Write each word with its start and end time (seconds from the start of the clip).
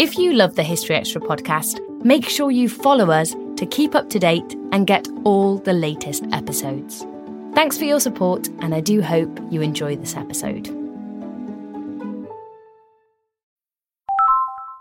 If 0.00 0.16
you 0.16 0.32
love 0.32 0.54
the 0.54 0.62
History 0.62 0.94
Extra 0.94 1.20
podcast, 1.20 1.80
make 2.04 2.28
sure 2.28 2.52
you 2.52 2.68
follow 2.68 3.10
us 3.10 3.34
to 3.56 3.66
keep 3.66 3.96
up 3.96 4.08
to 4.10 4.20
date 4.20 4.54
and 4.70 4.86
get 4.86 5.08
all 5.24 5.58
the 5.58 5.72
latest 5.72 6.24
episodes. 6.30 7.04
Thanks 7.56 7.76
for 7.76 7.82
your 7.82 7.98
support, 7.98 8.46
and 8.60 8.76
I 8.76 8.80
do 8.80 9.02
hope 9.02 9.40
you 9.50 9.60
enjoy 9.60 9.96
this 9.96 10.14
episode. 10.14 10.68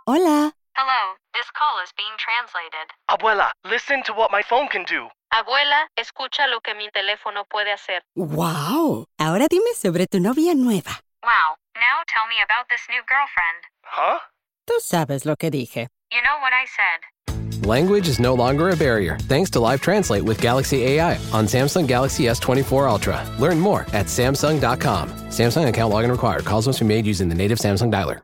Hola. 0.05 0.53
Hello, 0.77 1.01
this 1.33 1.49
call 1.57 1.81
is 1.81 1.89
being 1.97 2.13
translated. 2.21 2.93
Abuela, 3.09 3.49
listen 3.65 4.03
to 4.03 4.13
what 4.13 4.29
my 4.29 4.43
phone 4.43 4.67
can 4.67 4.83
do. 4.83 5.07
Abuela, 5.33 5.87
escucha 5.97 6.47
lo 6.47 6.59
que 6.61 6.75
mi 6.75 6.89
teléfono 6.93 7.43
puede 7.49 7.73
hacer. 7.73 8.01
Wow. 8.15 9.05
Ahora 9.17 9.47
dime 9.49 9.73
sobre 9.73 10.05
tu 10.05 10.19
novia 10.19 10.53
nueva. 10.53 11.01
Wow, 11.23 11.57
now 11.75 12.05
tell 12.05 12.27
me 12.29 12.35
about 12.45 12.69
this 12.69 12.85
new 12.87 13.01
girlfriend. 13.09 13.65
Huh? 13.81 14.19
Tú 14.67 14.73
sabes 14.81 15.25
lo 15.25 15.35
que 15.37 15.49
dije. 15.49 15.87
You 16.11 16.21
know 16.21 16.39
what 16.41 16.51
I 16.53 16.65
said. 16.75 17.65
Language 17.65 18.07
is 18.07 18.19
no 18.19 18.33
longer 18.33 18.69
a 18.69 18.75
barrier 18.75 19.17
thanks 19.23 19.49
to 19.51 19.59
Live 19.59 19.81
Translate 19.81 20.23
with 20.23 20.41
Galaxy 20.41 20.83
AI 20.83 21.15
on 21.33 21.45
Samsung 21.45 21.87
Galaxy 21.87 22.25
S24 22.25 22.89
Ultra. 22.89 23.25
Learn 23.39 23.59
more 23.59 23.81
at 23.93 24.07
Samsung.com. 24.07 25.09
Samsung 25.29 25.67
account 25.67 25.93
login 25.93 26.11
required. 26.11 26.45
Calls 26.45 26.67
must 26.67 26.79
be 26.79 26.85
made 26.85 27.05
using 27.05 27.29
the 27.29 27.35
native 27.35 27.59
Samsung 27.59 27.91
dialer. 27.91 28.21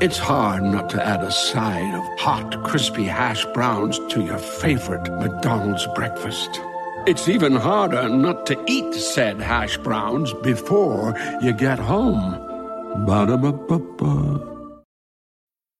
It's 0.00 0.18
hard 0.18 0.62
not 0.62 0.88
to 0.90 1.04
add 1.04 1.22
a 1.24 1.32
side 1.32 1.94
of 1.94 2.20
hot, 2.20 2.62
crispy 2.64 3.04
hash 3.04 3.44
browns 3.46 3.98
to 4.10 4.22
your 4.22 4.38
favorite 4.38 5.10
McDonald's 5.18 5.86
breakfast. 5.94 6.60
It's 7.06 7.28
even 7.28 7.56
harder 7.56 8.08
not 8.08 8.46
to 8.46 8.62
eat 8.68 8.94
said 8.94 9.40
hash 9.40 9.76
browns 9.78 10.32
before 10.42 11.18
you 11.42 11.52
get 11.52 11.78
home. 11.78 12.32
Ba-da-ba-ba-ba. 13.06 14.59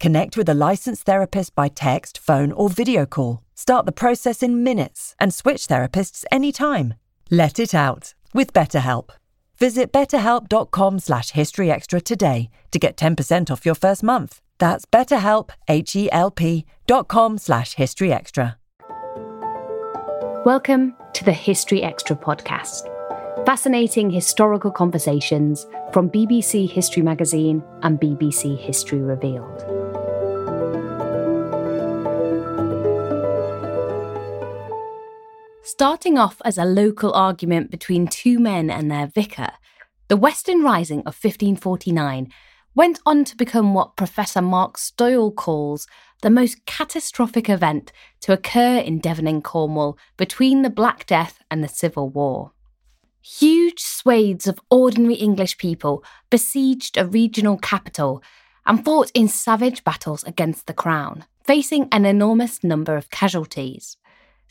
Connect 0.00 0.36
with 0.36 0.48
a 0.48 0.54
licensed 0.54 1.04
therapist 1.04 1.54
by 1.54 1.68
text, 1.68 2.18
phone, 2.18 2.52
or 2.52 2.68
video 2.68 3.06
call. 3.06 3.42
Start 3.54 3.86
the 3.86 3.92
process 3.92 4.42
in 4.42 4.64
minutes 4.64 5.14
and 5.20 5.32
switch 5.32 5.68
therapists 5.68 6.24
anytime. 6.32 6.94
Let 7.30 7.58
it 7.58 7.74
out 7.74 8.14
with 8.34 8.52
BetterHelp. 8.52 9.10
Visit 9.58 9.92
betterhelp.com 9.92 10.98
slash 10.98 11.30
historyextra 11.32 12.02
today 12.02 12.50
to 12.72 12.78
get 12.78 12.96
10% 12.96 13.50
off 13.50 13.64
your 13.64 13.76
first 13.76 14.02
month. 14.02 14.40
That's 14.58 14.84
betterhelp, 14.84 15.50
H-E-L-P 15.68 16.64
dot 16.86 17.08
com 17.08 17.38
slash 17.38 17.76
historyextra. 17.76 18.56
Welcome 20.44 20.96
to 21.12 21.24
the 21.24 21.32
History 21.32 21.82
Extra 21.82 22.16
podcast. 22.16 22.88
Fascinating 23.46 24.10
historical 24.10 24.72
conversations 24.72 25.66
from 25.92 26.10
BBC 26.10 26.68
History 26.68 27.02
Magazine 27.02 27.62
and 27.82 28.00
BBC 28.00 28.58
History 28.58 29.00
Revealed. 29.00 29.81
Starting 35.64 36.18
off 36.18 36.42
as 36.44 36.58
a 36.58 36.64
local 36.64 37.12
argument 37.12 37.70
between 37.70 38.08
two 38.08 38.40
men 38.40 38.68
and 38.68 38.90
their 38.90 39.06
vicar, 39.06 39.52
the 40.08 40.16
Western 40.16 40.60
Rising 40.62 40.98
of 41.00 41.14
1549 41.14 42.28
went 42.74 42.98
on 43.06 43.24
to 43.24 43.36
become 43.36 43.72
what 43.72 43.96
Professor 43.96 44.42
Mark 44.42 44.76
Stoyle 44.76 45.30
calls 45.30 45.86
the 46.20 46.30
most 46.30 46.66
catastrophic 46.66 47.48
event 47.48 47.92
to 48.22 48.32
occur 48.32 48.78
in 48.78 48.98
Devon 48.98 49.28
and 49.28 49.44
Cornwall 49.44 49.96
between 50.16 50.62
the 50.62 50.70
Black 50.70 51.06
Death 51.06 51.38
and 51.48 51.62
the 51.62 51.68
Civil 51.68 52.08
War. 52.08 52.50
Huge 53.20 53.78
swathes 53.78 54.48
of 54.48 54.58
ordinary 54.68 55.14
English 55.14 55.58
people 55.58 56.02
besieged 56.28 56.96
a 56.96 57.06
regional 57.06 57.56
capital 57.56 58.20
and 58.66 58.84
fought 58.84 59.12
in 59.14 59.28
savage 59.28 59.84
battles 59.84 60.24
against 60.24 60.66
the 60.66 60.74
crown, 60.74 61.24
facing 61.46 61.88
an 61.92 62.04
enormous 62.04 62.64
number 62.64 62.96
of 62.96 63.10
casualties. 63.10 63.96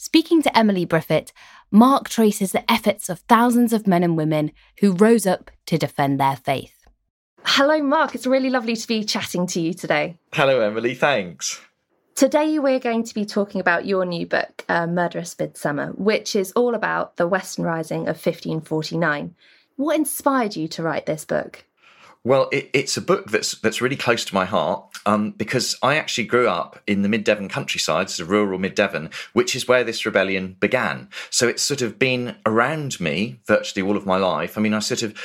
Speaking 0.03 0.41
to 0.41 0.57
Emily 0.57 0.83
Briffett, 0.83 1.31
Mark 1.69 2.09
traces 2.09 2.53
the 2.53 2.69
efforts 2.69 3.07
of 3.07 3.19
thousands 3.19 3.71
of 3.71 3.85
men 3.85 4.01
and 4.01 4.17
women 4.17 4.51
who 4.79 4.93
rose 4.93 5.27
up 5.27 5.51
to 5.67 5.77
defend 5.77 6.19
their 6.19 6.35
faith. 6.35 6.87
Hello, 7.45 7.79
Mark. 7.83 8.15
It's 8.15 8.25
really 8.25 8.49
lovely 8.49 8.75
to 8.75 8.87
be 8.87 9.03
chatting 9.03 9.45
to 9.45 9.61
you 9.61 9.75
today. 9.75 10.17
Hello, 10.33 10.59
Emily. 10.59 10.95
Thanks. 10.95 11.61
Today, 12.15 12.57
we're 12.57 12.79
going 12.79 13.03
to 13.03 13.13
be 13.13 13.25
talking 13.25 13.61
about 13.61 13.85
your 13.85 14.03
new 14.03 14.25
book, 14.25 14.65
uh, 14.67 14.87
Murderous 14.87 15.37
Midsummer, 15.37 15.91
which 15.91 16.35
is 16.35 16.51
all 16.53 16.73
about 16.73 17.17
the 17.17 17.27
Western 17.27 17.65
Rising 17.65 18.01
of 18.07 18.15
1549. 18.15 19.35
What 19.75 19.97
inspired 19.97 20.55
you 20.55 20.67
to 20.69 20.81
write 20.81 21.05
this 21.05 21.25
book? 21.25 21.63
Well, 22.23 22.49
it, 22.51 22.69
it's 22.73 22.97
a 22.97 23.01
book 23.01 23.31
that's 23.31 23.55
that's 23.59 23.81
really 23.81 23.95
close 23.95 24.23
to 24.25 24.35
my 24.35 24.45
heart 24.45 24.83
um, 25.05 25.31
because 25.31 25.75
I 25.81 25.95
actually 25.95 26.25
grew 26.25 26.47
up 26.47 26.79
in 26.85 27.01
the 27.01 27.09
Mid 27.09 27.23
Devon 27.23 27.49
countryside, 27.49 28.09
so 28.09 28.25
rural 28.25 28.59
Mid 28.59 28.75
Devon, 28.75 29.09
which 29.33 29.55
is 29.55 29.67
where 29.67 29.83
this 29.83 30.05
rebellion 30.05 30.55
began. 30.59 31.09
So 31.31 31.47
it's 31.47 31.63
sort 31.63 31.81
of 31.81 31.97
been 31.97 32.35
around 32.45 32.99
me 32.99 33.39
virtually 33.47 33.87
all 33.87 33.97
of 33.97 34.05
my 34.05 34.17
life. 34.17 34.57
I 34.57 34.61
mean, 34.61 34.75
I 34.75 34.79
sort 34.79 35.01
of 35.01 35.15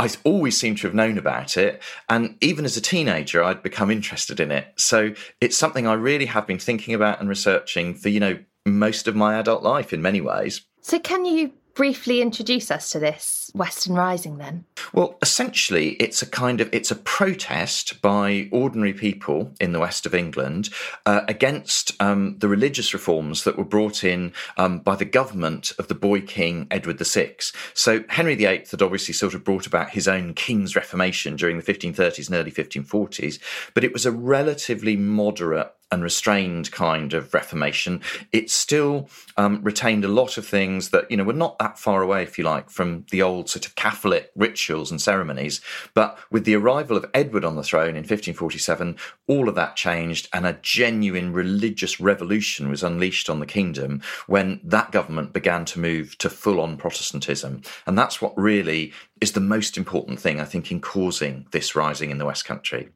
I 0.00 0.08
always 0.24 0.58
seem 0.58 0.76
to 0.76 0.86
have 0.86 0.94
known 0.94 1.18
about 1.18 1.58
it. 1.58 1.82
And 2.08 2.36
even 2.40 2.64
as 2.64 2.76
a 2.76 2.80
teenager, 2.80 3.44
I'd 3.44 3.62
become 3.62 3.90
interested 3.90 4.40
in 4.40 4.50
it. 4.50 4.72
So 4.76 5.12
it's 5.42 5.58
something 5.58 5.86
I 5.86 5.92
really 5.92 6.24
have 6.24 6.46
been 6.46 6.58
thinking 6.58 6.94
about 6.94 7.20
and 7.20 7.28
researching 7.28 7.94
for, 7.94 8.08
you 8.08 8.18
know, 8.18 8.38
most 8.64 9.06
of 9.08 9.14
my 9.14 9.38
adult 9.38 9.62
life 9.62 9.92
in 9.92 10.00
many 10.00 10.22
ways. 10.22 10.62
So, 10.80 10.98
can 10.98 11.26
you 11.26 11.52
briefly 11.74 12.20
introduce 12.20 12.70
us 12.70 12.90
to 12.90 12.98
this 12.98 13.50
Western 13.54 13.94
Rising 13.94 14.38
then? 14.38 14.64
Well, 14.92 15.18
essentially, 15.22 15.90
it's 15.92 16.22
a 16.22 16.26
kind 16.26 16.60
of 16.60 16.68
it's 16.72 16.90
a 16.90 16.96
protest 16.96 18.00
by 18.02 18.48
ordinary 18.52 18.92
people 18.92 19.54
in 19.60 19.72
the 19.72 19.80
west 19.80 20.06
of 20.06 20.14
England 20.14 20.70
uh, 21.06 21.22
against 21.28 21.92
um, 22.00 22.36
the 22.38 22.48
religious 22.48 22.92
reforms 22.92 23.44
that 23.44 23.56
were 23.56 23.64
brought 23.64 24.04
in 24.04 24.32
um, 24.56 24.78
by 24.80 24.96
the 24.96 25.04
government 25.04 25.72
of 25.78 25.88
the 25.88 25.94
boy 25.94 26.20
king 26.20 26.66
Edward 26.70 26.98
VI. 26.98 27.36
So 27.74 28.04
Henry 28.08 28.34
VIII 28.34 28.66
had 28.70 28.82
obviously 28.82 29.14
sort 29.14 29.34
of 29.34 29.44
brought 29.44 29.66
about 29.66 29.90
his 29.90 30.08
own 30.08 30.34
king's 30.34 30.76
reformation 30.76 31.36
during 31.36 31.56
the 31.56 31.62
1530s 31.62 32.26
and 32.28 32.36
early 32.36 32.50
1540s, 32.50 33.38
but 33.74 33.84
it 33.84 33.92
was 33.92 34.06
a 34.06 34.12
relatively 34.12 34.96
moderate 34.96 35.72
and 35.92 36.02
restrained 36.02 36.70
kind 36.70 37.14
of 37.14 37.32
Reformation, 37.34 38.00
it 38.32 38.50
still 38.50 39.08
um, 39.36 39.60
retained 39.62 40.04
a 40.04 40.08
lot 40.08 40.38
of 40.38 40.46
things 40.46 40.90
that, 40.90 41.10
you 41.10 41.16
know, 41.16 41.24
were 41.24 41.32
not 41.32 41.58
that 41.58 41.78
far 41.78 42.02
away, 42.02 42.22
if 42.22 42.38
you 42.38 42.44
like, 42.44 42.70
from 42.70 43.04
the 43.10 43.22
old 43.22 43.48
sort 43.48 43.66
of 43.66 43.74
Catholic 43.74 44.30
rituals 44.36 44.90
and 44.90 45.00
ceremonies. 45.00 45.60
But 45.94 46.18
with 46.30 46.44
the 46.44 46.54
arrival 46.54 46.96
of 46.96 47.10
Edward 47.12 47.44
on 47.44 47.56
the 47.56 47.62
throne 47.62 47.90
in 47.90 48.04
1547, 48.04 48.96
all 49.26 49.48
of 49.48 49.54
that 49.56 49.76
changed 49.76 50.28
and 50.32 50.46
a 50.46 50.58
genuine 50.62 51.32
religious 51.32 52.00
revolution 52.00 52.68
was 52.68 52.82
unleashed 52.82 53.28
on 53.28 53.40
the 53.40 53.46
kingdom 53.46 54.02
when 54.26 54.60
that 54.62 54.92
government 54.92 55.32
began 55.32 55.64
to 55.66 55.80
move 55.80 56.16
to 56.18 56.30
full 56.30 56.60
on 56.60 56.76
Protestantism. 56.76 57.62
And 57.86 57.98
that's 57.98 58.22
what 58.22 58.36
really 58.36 58.92
is 59.20 59.32
the 59.32 59.40
most 59.40 59.76
important 59.76 60.20
thing, 60.20 60.40
I 60.40 60.44
think, 60.44 60.70
in 60.70 60.80
causing 60.80 61.46
this 61.50 61.74
rising 61.74 62.10
in 62.10 62.18
the 62.18 62.26
West 62.26 62.44
Country. 62.44 62.90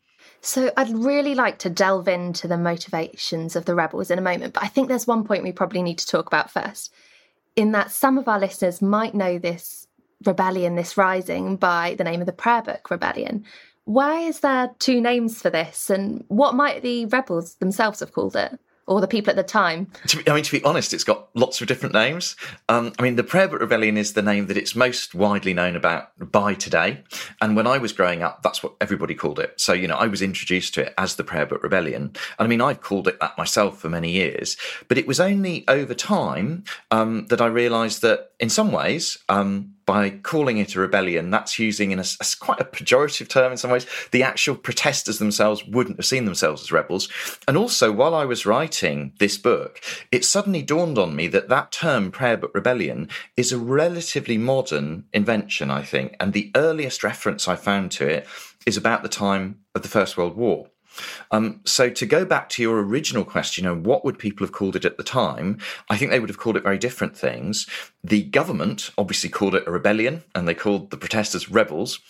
So 0.44 0.70
I'd 0.76 0.90
really 0.90 1.34
like 1.34 1.58
to 1.60 1.70
delve 1.70 2.06
into 2.06 2.46
the 2.46 2.58
motivations 2.58 3.56
of 3.56 3.64
the 3.64 3.74
rebels 3.74 4.10
in 4.10 4.18
a 4.18 4.22
moment, 4.22 4.52
but 4.52 4.62
I 4.62 4.66
think 4.66 4.88
there's 4.88 5.06
one 5.06 5.24
point 5.24 5.42
we 5.42 5.52
probably 5.52 5.82
need 5.82 5.96
to 5.98 6.06
talk 6.06 6.26
about 6.26 6.50
first. 6.50 6.92
In 7.56 7.72
that 7.72 7.90
some 7.90 8.18
of 8.18 8.28
our 8.28 8.38
listeners 8.38 8.82
might 8.82 9.14
know 9.14 9.38
this 9.38 9.86
rebellion, 10.26 10.74
this 10.74 10.98
rising, 10.98 11.56
by 11.56 11.94
the 11.96 12.04
name 12.04 12.20
of 12.20 12.26
the 12.26 12.32
Prayer 12.32 12.60
Book 12.60 12.90
Rebellion. 12.90 13.46
Why 13.84 14.20
is 14.20 14.40
there 14.40 14.74
two 14.78 15.00
names 15.00 15.40
for 15.40 15.48
this, 15.48 15.88
and 15.88 16.24
what 16.28 16.54
might 16.54 16.82
the 16.82 17.06
rebels 17.06 17.54
themselves 17.54 18.00
have 18.00 18.12
called 18.12 18.36
it? 18.36 18.58
Or 18.86 19.00
the 19.00 19.08
people 19.08 19.30
at 19.30 19.36
the 19.36 19.42
time? 19.42 19.88
Be, 20.12 20.30
I 20.30 20.34
mean, 20.34 20.44
to 20.44 20.52
be 20.52 20.64
honest, 20.64 20.92
it's 20.92 21.04
got 21.04 21.28
lots 21.34 21.60
of 21.60 21.66
different 21.66 21.94
names. 21.94 22.36
Um, 22.68 22.92
I 22.98 23.02
mean, 23.02 23.16
the 23.16 23.24
Prayer 23.24 23.48
Book 23.48 23.60
Rebellion 23.60 23.96
is 23.96 24.12
the 24.12 24.22
name 24.22 24.46
that 24.46 24.56
it's 24.56 24.74
most 24.74 25.14
widely 25.14 25.54
known 25.54 25.76
about 25.76 26.10
by 26.18 26.54
today. 26.54 27.02
And 27.40 27.56
when 27.56 27.66
I 27.66 27.78
was 27.78 27.92
growing 27.92 28.22
up, 28.22 28.42
that's 28.42 28.62
what 28.62 28.74
everybody 28.80 29.14
called 29.14 29.38
it. 29.38 29.60
So, 29.60 29.72
you 29.72 29.88
know, 29.88 29.96
I 29.96 30.06
was 30.06 30.22
introduced 30.22 30.74
to 30.74 30.86
it 30.86 30.94
as 30.98 31.16
the 31.16 31.24
Prayer 31.24 31.46
Book 31.46 31.62
Rebellion. 31.62 32.02
And 32.02 32.14
I 32.38 32.46
mean, 32.46 32.60
I've 32.60 32.80
called 32.80 33.08
it 33.08 33.20
that 33.20 33.38
myself 33.38 33.78
for 33.78 33.88
many 33.88 34.10
years. 34.10 34.56
But 34.88 34.98
it 34.98 35.06
was 35.06 35.20
only 35.20 35.64
over 35.68 35.94
time 35.94 36.64
um, 36.90 37.26
that 37.28 37.40
I 37.40 37.46
realised 37.46 38.02
that 38.02 38.32
in 38.38 38.50
some 38.50 38.72
ways, 38.72 39.16
um, 39.28 39.74
by 39.86 40.10
calling 40.10 40.58
it 40.58 40.74
a 40.74 40.80
rebellion, 40.80 41.30
that's 41.30 41.58
using 41.58 41.90
in 41.90 41.98
a, 41.98 42.04
a, 42.20 42.26
quite 42.40 42.60
a 42.60 42.64
pejorative 42.64 43.28
term 43.28 43.52
in 43.52 43.58
some 43.58 43.70
ways. 43.70 43.86
The 44.12 44.22
actual 44.22 44.56
protesters 44.56 45.18
themselves 45.18 45.64
wouldn't 45.66 45.96
have 45.96 46.06
seen 46.06 46.24
themselves 46.24 46.62
as 46.62 46.72
rebels. 46.72 47.08
And 47.46 47.56
also, 47.56 47.92
while 47.92 48.14
I 48.14 48.24
was 48.24 48.46
writing 48.46 49.12
this 49.18 49.38
book, 49.38 49.80
it 50.10 50.24
suddenly 50.24 50.62
dawned 50.62 50.98
on 50.98 51.14
me 51.14 51.28
that 51.28 51.48
that 51.48 51.72
term, 51.72 52.10
prayer 52.10 52.36
book 52.36 52.52
rebellion, 52.54 53.08
is 53.36 53.52
a 53.52 53.58
relatively 53.58 54.38
modern 54.38 55.04
invention, 55.12 55.70
I 55.70 55.82
think. 55.82 56.16
And 56.20 56.32
the 56.32 56.50
earliest 56.54 57.04
reference 57.04 57.48
I 57.48 57.56
found 57.56 57.90
to 57.92 58.06
it 58.06 58.26
is 58.66 58.76
about 58.76 59.02
the 59.02 59.08
time 59.08 59.60
of 59.74 59.82
the 59.82 59.88
First 59.88 60.16
World 60.16 60.36
War. 60.36 60.68
Um, 61.30 61.60
so 61.64 61.90
to 61.90 62.06
go 62.06 62.24
back 62.24 62.48
to 62.50 62.62
your 62.62 62.82
original 62.82 63.24
question, 63.24 63.64
know, 63.64 63.74
what 63.74 64.04
would 64.04 64.18
people 64.18 64.46
have 64.46 64.52
called 64.52 64.76
it 64.76 64.84
at 64.84 64.96
the 64.96 65.02
time? 65.02 65.58
I 65.90 65.96
think 65.96 66.10
they 66.10 66.20
would 66.20 66.30
have 66.30 66.38
called 66.38 66.56
it 66.56 66.62
very 66.62 66.78
different 66.78 67.16
things. 67.16 67.66
The 68.02 68.22
government 68.22 68.90
obviously 68.96 69.30
called 69.30 69.54
it 69.54 69.66
a 69.66 69.72
rebellion, 69.72 70.24
and 70.34 70.46
they 70.46 70.54
called 70.54 70.90
the 70.90 70.96
protesters 70.96 71.50
rebels. 71.50 72.00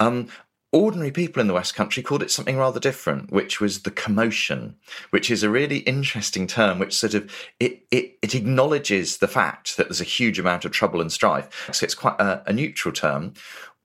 Um, 0.00 0.28
ordinary 0.74 1.12
people 1.12 1.40
in 1.40 1.46
the 1.46 1.54
West 1.54 1.76
Country 1.76 2.02
called 2.02 2.22
it 2.22 2.32
something 2.32 2.56
rather 2.56 2.80
different, 2.80 3.30
which 3.30 3.60
was 3.60 3.82
the 3.82 3.92
commotion, 3.92 4.74
which 5.10 5.30
is 5.30 5.44
a 5.44 5.48
really 5.48 5.78
interesting 5.78 6.48
term, 6.48 6.80
which 6.80 6.94
sort 6.94 7.14
of 7.14 7.32
it 7.60 7.86
it, 7.92 8.18
it 8.20 8.34
acknowledges 8.34 9.18
the 9.18 9.28
fact 9.28 9.76
that 9.76 9.86
there's 9.86 10.00
a 10.00 10.04
huge 10.04 10.38
amount 10.38 10.64
of 10.64 10.72
trouble 10.72 11.00
and 11.00 11.12
strife. 11.12 11.70
So 11.72 11.84
it's 11.84 11.94
quite 11.94 12.20
a, 12.20 12.42
a 12.46 12.52
neutral 12.52 12.92
term. 12.92 13.34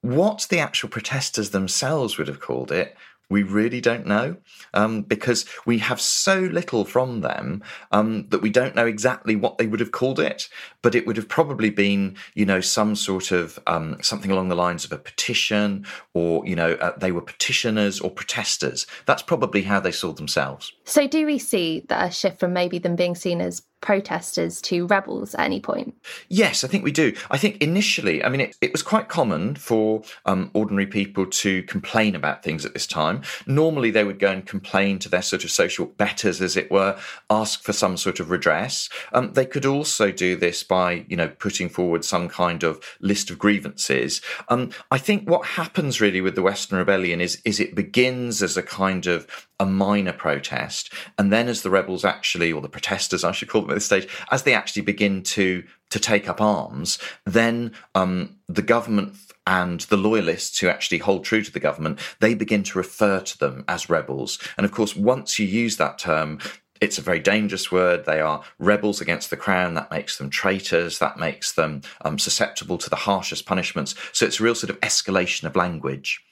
What 0.02 0.48
the 0.50 0.60
actual 0.60 0.90
protesters 0.90 1.52
themselves 1.52 2.18
would 2.18 2.28
have 2.28 2.40
called 2.40 2.72
it 2.72 2.96
we 3.30 3.44
really 3.44 3.80
don't 3.80 4.08
know 4.08 4.38
um, 4.74 5.04
because 5.04 5.46
we 5.66 5.78
have 5.80 6.02
so 6.02 6.40
little 6.40 6.86
from 6.86 7.22
them 7.22 7.64
um, 7.92 8.28
that 8.30 8.42
we 8.42 8.50
don't 8.50 8.76
know 8.76 8.88
exactly 8.88 9.36
what 9.36 9.58
they 9.58 9.68
would 9.68 9.80
have 9.80 9.92
called 9.92 10.20
it. 10.20 10.50
But 10.82 10.96
it 10.96 11.06
would 11.06 11.18
have 11.18 11.28
probably 11.28 11.70
been, 11.70 12.16
you 12.34 12.46
know, 12.46 12.62
some 12.62 12.96
sort 12.96 13.32
of 13.32 13.60
um, 13.68 13.98
something 14.02 14.32
along 14.32 14.50
the 14.50 14.56
lines 14.56 14.86
of 14.86 14.92
a 14.92 14.98
petition, 14.98 15.86
or 16.14 16.46
you 16.46 16.56
know, 16.56 16.74
uh, 16.74 16.98
they 16.98 17.12
were 17.12 17.22
petitioners 17.22 18.00
or 18.00 18.10
protesters. 18.10 18.88
That's 19.06 19.22
probably 19.22 19.64
how 19.64 19.80
they 19.80 19.92
saw 19.92 20.14
themselves. 20.14 20.72
So, 20.86 21.08
do 21.08 21.26
we 21.26 21.38
see 21.38 21.86
that 21.90 22.08
a 22.08 22.12
shift 22.12 22.40
from 22.40 22.54
maybe 22.54 22.80
them 22.80 22.96
being 22.96 23.16
seen 23.16 23.42
as 23.42 23.62
protesters 23.82 24.62
to 24.62 24.86
rebels 24.88 25.36
at 25.36 25.46
any 25.46 25.60
point? 25.60 25.96
Yes, 26.28 26.64
I 26.64 26.68
think 26.68 26.84
we 26.84 26.92
do. 26.92 27.14
I 27.32 27.38
think 27.38 27.62
initially, 27.62 28.24
I 28.24 28.30
mean, 28.30 28.42
it, 28.42 28.58
it 28.62 28.72
was 28.72 28.84
quite 28.84 29.08
common 29.08 29.56
for 29.56 30.04
um, 30.26 30.52
ordinary 30.54 30.88
people 30.88 31.26
to 31.26 31.64
complain 31.64 32.16
about 32.16 32.44
things 32.44 32.66
at 32.66 32.74
this 32.74 32.88
time. 32.88 33.22
Normally, 33.48 33.92
they 33.92 34.04
would 34.04 34.20
go 34.20 34.32
and 34.32 34.46
complain 34.46 35.00
to 35.00 35.10
their 35.10 35.22
sort 35.22 35.44
of 35.44 35.52
social 35.52 35.86
betters, 35.86 36.42
as 36.42 36.58
it 36.58 36.72
were, 36.72 37.00
ask 37.30 37.62
for 37.64 37.74
some 37.74 37.98
sort 37.98 38.20
of 38.20 38.30
redress. 38.30 38.90
Um, 39.14 39.34
they 39.34 39.46
could 39.46 39.66
also 39.66 40.12
do 40.12 40.36
this 40.36 40.64
by, 40.64 41.06
you 41.08 41.16
know, 41.16 41.30
putting 41.30 41.70
forward 41.70 42.04
some 42.06 42.30
kind 42.30 42.64
of 42.64 42.84
list 43.00 43.30
of 43.30 43.40
grievances. 43.40 44.22
Um, 44.50 44.72
I 44.92 44.98
think 44.98 45.30
what 45.30 45.46
happens 45.46 46.02
really 46.02 46.22
with 46.22 46.36
the 46.36 46.42
Western 46.42 46.78
Rebellion 46.78 47.22
is, 47.22 47.42
is 47.46 47.60
it 47.60 47.76
begins 47.76 48.42
as 48.44 48.58
a 48.58 48.64
kind 48.64 49.08
of 49.08 49.49
a 49.60 49.66
minor 49.66 50.14
protest, 50.14 50.94
and 51.18 51.32
then 51.32 51.48
as 51.48 51.62
the 51.62 51.70
rebels 51.70 52.06
actually, 52.06 52.52
or 52.52 52.62
the 52.62 52.70
protesters, 52.70 53.24
I 53.24 53.32
should 53.32 53.50
call 53.50 53.62
them 53.62 53.72
at 53.72 53.76
this 53.76 53.86
stage, 53.86 54.08
as 54.32 54.44
they 54.44 54.54
actually 54.54 54.84
begin 54.84 55.24
to 55.24 55.64
to 55.90 56.00
take 56.00 56.30
up 56.30 56.40
arms, 56.40 57.00
then 57.26 57.72
um, 57.96 58.38
the 58.48 58.62
government 58.62 59.16
and 59.48 59.82
the 59.82 59.98
loyalists 59.98 60.60
who 60.60 60.68
actually 60.68 61.00
hold 61.00 61.26
true 61.26 61.44
to 61.44 61.52
the 61.52 61.60
government, 61.60 62.00
they 62.20 62.36
begin 62.36 62.62
to 62.62 62.78
refer 62.78 63.20
to 63.20 63.38
them 63.40 63.66
as 63.68 63.90
rebels. 63.90 64.38
And 64.58 64.66
of 64.66 64.72
course, 64.72 64.96
once 64.96 65.40
you 65.40 65.48
use 65.48 65.78
that 65.78 65.98
term, 65.98 66.40
it's 66.80 67.00
a 67.00 67.02
very 67.02 67.20
dangerous 67.20 67.72
word. 67.72 68.06
They 68.06 68.22
are 68.22 68.44
rebels 68.60 69.02
against 69.02 69.32
the 69.32 69.38
crown. 69.38 69.74
That 69.74 69.92
makes 69.92 70.18
them 70.18 70.30
traitors. 70.30 71.00
That 71.00 71.18
makes 71.18 71.52
them 71.52 71.82
um, 72.02 72.20
susceptible 72.20 72.78
to 72.78 72.90
the 72.90 72.96
harshest 72.96 73.46
punishments. 73.46 73.96
So 74.14 74.26
it's 74.26 74.40
a 74.40 74.44
real 74.44 74.56
sort 74.56 74.70
of 74.70 74.80
escalation 74.82 75.46
of 75.46 75.56
language. 75.56 76.24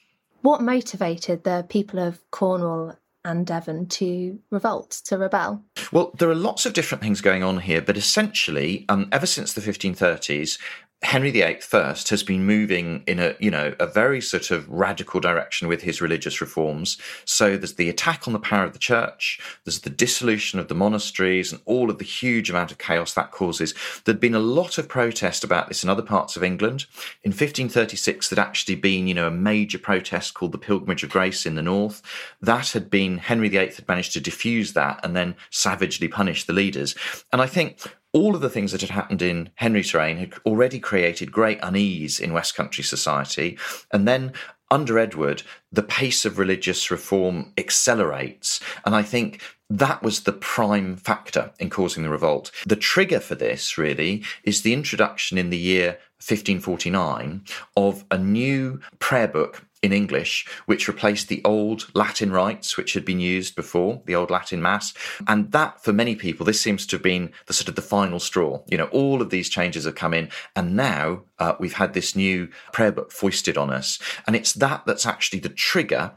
What 0.42 0.62
motivated 0.62 1.44
the 1.44 1.66
people 1.68 2.00
of 2.00 2.22
Cornwall 2.32 2.96
and 3.28 3.46
Devon 3.46 3.88
to 3.88 4.40
revolt, 4.50 5.02
to 5.06 5.18
rebel? 5.18 5.64
Well, 5.92 6.12
there 6.18 6.30
are 6.30 6.36
lots 6.36 6.66
of 6.66 6.74
different 6.74 7.04
things 7.04 7.20
going 7.20 7.44
on 7.44 7.60
here, 7.60 7.82
but 7.82 7.98
essentially, 7.98 8.86
um, 8.88 9.10
ever 9.12 9.26
since 9.26 9.54
the 9.54 9.62
1530s, 9.62 10.58
Henry 11.04 11.30
VIII 11.30 11.60
first 11.62 12.10
has 12.10 12.24
been 12.24 12.44
moving 12.44 13.04
in 13.06 13.20
a 13.20 13.36
you 13.40 13.52
know 13.52 13.76
a 13.80 13.86
very 13.86 14.20
sort 14.20 14.50
of 14.50 14.68
radical 14.68 15.20
direction 15.20 15.68
with 15.68 15.84
his 15.84 16.02
religious 16.02 16.42
reforms. 16.42 16.98
So 17.24 17.56
there's 17.56 17.76
the 17.76 17.88
attack 17.88 18.28
on 18.28 18.34
the 18.34 18.40
power 18.40 18.66
of 18.66 18.74
the 18.74 18.80
church, 18.80 19.40
there's 19.64 19.82
the 19.82 19.92
dissolution 19.92 20.60
of 20.60 20.70
the 20.70 20.76
monasteries, 20.76 21.52
and 21.52 21.62
all 21.66 21.92
of 21.92 22.00
the 22.00 22.04
huge 22.04 22.50
amount 22.50 22.72
of 22.72 22.80
chaos 22.80 23.14
that 23.14 23.32
causes. 23.32 23.76
There'd 24.04 24.20
been 24.20 24.34
a 24.34 24.40
lot 24.40 24.80
of 24.80 24.90
protest 24.90 25.44
about 25.44 25.68
this 25.68 25.84
in 25.84 25.90
other 25.90 26.02
parts 26.02 26.36
of 26.36 26.44
England. 26.44 26.88
In 27.24 27.30
1536, 27.30 28.30
there'd 28.30 28.40
actually 28.40 28.76
been 28.76 29.08
you 29.08 29.14
know 29.14 29.28
a 29.28 29.32
major 29.32 29.78
protest 29.78 30.34
called 30.34 30.52
the 30.52 30.58
Pilgrimage 30.58 31.04
of 31.04 31.12
Grace 31.12 31.46
in 31.46 31.54
the 31.54 31.62
north. 31.62 32.02
That 32.42 32.72
had 32.72 32.90
been 32.90 33.20
Henry 33.20 33.50
VIII 33.50 33.68
had 33.76 33.88
managed 33.88 34.14
to 34.14 34.20
diffuse 34.20 34.74
that 34.74 35.00
and 35.04 35.16
then 35.16 35.36
savagely 35.52 36.08
punish 36.08 36.46
the 36.46 36.54
leaders. 36.54 36.96
And 37.32 37.40
I 37.40 37.46
think 37.46 37.82
all 38.14 38.36
of 38.36 38.42
the 38.42 38.50
things 38.50 38.72
that 38.72 38.82
had 38.82 38.90
happened 38.90 39.22
in 39.22 39.50
Henry's 39.56 39.94
reign 39.94 40.18
had 40.18 40.34
already 40.46 40.80
created 40.80 41.32
great 41.32 41.60
unease 41.62 42.20
in 42.20 42.34
West 42.34 42.56
Country 42.56 42.84
society. 42.84 43.58
And 43.92 44.08
then 44.08 44.34
under 44.70 45.00
Edward, 45.00 45.44
the 45.72 45.84
pace 45.84 46.26
of 46.26 46.40
religious 46.40 46.92
reform 46.92 47.54
accelerates. 47.58 48.60
And 48.86 48.96
I 48.96 49.02
think 49.02 49.42
that 49.70 50.02
was 50.02 50.22
the 50.22 50.34
prime 50.34 50.96
factor 50.96 51.52
in 51.60 51.70
causing 51.70 52.04
the 52.04 52.10
revolt. 52.10 52.52
The 52.66 52.76
trigger 52.76 53.20
for 53.20 53.36
this, 53.36 53.78
really, 53.78 54.24
is 54.44 54.62
the 54.62 54.74
introduction 54.74 55.38
in 55.38 55.50
the 55.50 55.58
year 55.58 56.00
1549 56.20 57.44
of 57.76 58.06
a 58.10 58.18
new 58.18 58.80
prayer 59.00 59.28
book 59.28 59.67
in 59.82 59.94
English, 59.94 60.46
which 60.66 60.88
replaced 60.88 61.28
the 61.28 61.42
old 61.46 61.88
Latin 61.94 62.32
rites 62.32 62.78
which 62.78 62.94
had 62.94 63.06
been 63.06 63.20
used 63.20 63.56
before, 63.56 64.02
the 64.06 64.16
old 64.16 64.32
Latin 64.32 64.62
Mass. 64.62 64.94
And 65.28 65.52
that, 65.52 65.84
for 65.84 65.94
many 65.94 66.16
people, 66.16 66.46
this 66.46 66.62
seems 66.62 66.86
to 66.88 66.96
have 66.96 67.04
been 67.04 67.32
the 67.46 67.54
sort 67.54 67.70
of 67.70 67.76
the 67.76 67.82
final 67.82 68.20
straw. 68.20 68.62
You 68.68 68.78
know, 68.78 68.90
all 68.92 69.22
of 69.22 69.30
these 69.30 69.50
changes 69.50 69.86
have 69.86 69.96
come 69.96 70.14
in, 70.14 70.30
and 70.56 70.76
now 70.76 71.24
uh, 71.40 71.54
we've 71.60 71.74
had 71.74 71.94
this 71.94 72.16
new 72.16 72.50
prayer 72.74 72.92
book 72.92 73.12
foisted 73.12 73.58
on 73.58 73.70
us. 73.70 74.00
And 74.26 74.36
it's 74.36 74.54
that 74.54 74.86
that's 74.86 75.06
actually 75.06 75.40
the 75.40 75.50
trigger. 75.50 76.14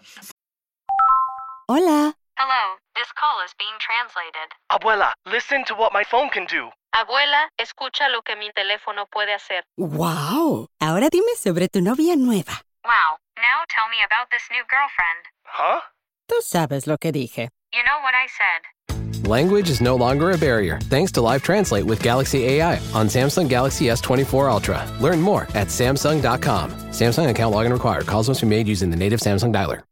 Hola. 1.69 2.15
Hello, 2.39 2.77
this 2.97 3.13
call 3.13 3.45
is 3.45 3.53
being 3.59 3.77
translated. 3.79 4.49
Abuela, 4.73 5.13
listen 5.31 5.65
to 5.67 5.75
what 5.75 5.93
my 5.93 6.03
phone 6.03 6.31
can 6.31 6.47
do. 6.47 6.71
Abuela, 6.95 7.49
escucha 7.61 8.09
lo 8.09 8.23
que 8.23 8.35
mi 8.35 8.51
teléfono 8.53 9.07
puede 9.13 9.35
hacer. 9.35 9.63
Wow. 9.77 10.67
Ahora 10.81 11.11
dime 11.11 11.37
sobre 11.37 11.69
tu 11.69 11.83
novia 11.83 12.17
nueva. 12.17 12.63
Wow, 12.83 13.19
now 13.43 13.65
tell 13.69 13.89
me 13.89 13.99
about 14.05 14.31
this 14.31 14.43
new 14.51 14.63
girlfriend. 14.69 15.23
Huh? 15.45 15.81
Tú 16.29 16.41
sabes 16.43 16.87
lo 16.87 16.97
que 16.97 17.13
dije. 17.13 17.49
You 17.73 17.83
know 17.85 18.01
what 18.03 18.15
I 18.15 18.27
said. 18.39 19.27
Language 19.27 19.69
is 19.71 19.81
no 19.81 19.97
longer 19.97 20.31
a 20.33 20.39
barrier 20.39 20.79
thanks 20.85 21.13
to 21.13 21.21
Live 21.21 21.43
Translate 21.43 21.85
with 21.85 22.03
Galaxy 22.03 22.45
AI 22.47 22.79
on 22.95 23.07
Samsung 23.07 23.49
Galaxy 23.49 23.87
S24 23.87 24.51
Ultra. 24.51 24.87
Learn 25.01 25.21
more 25.21 25.43
at 25.55 25.69
Samsung.com. 25.69 26.71
Samsung 26.91 27.29
account 27.29 27.55
login 27.55 27.73
required. 27.73 28.07
Calls 28.07 28.29
must 28.29 28.41
be 28.41 28.47
made 28.49 28.67
using 28.67 28.91
the 28.91 28.97
native 28.97 29.21
Samsung 29.21 29.53
dialer. 29.55 29.83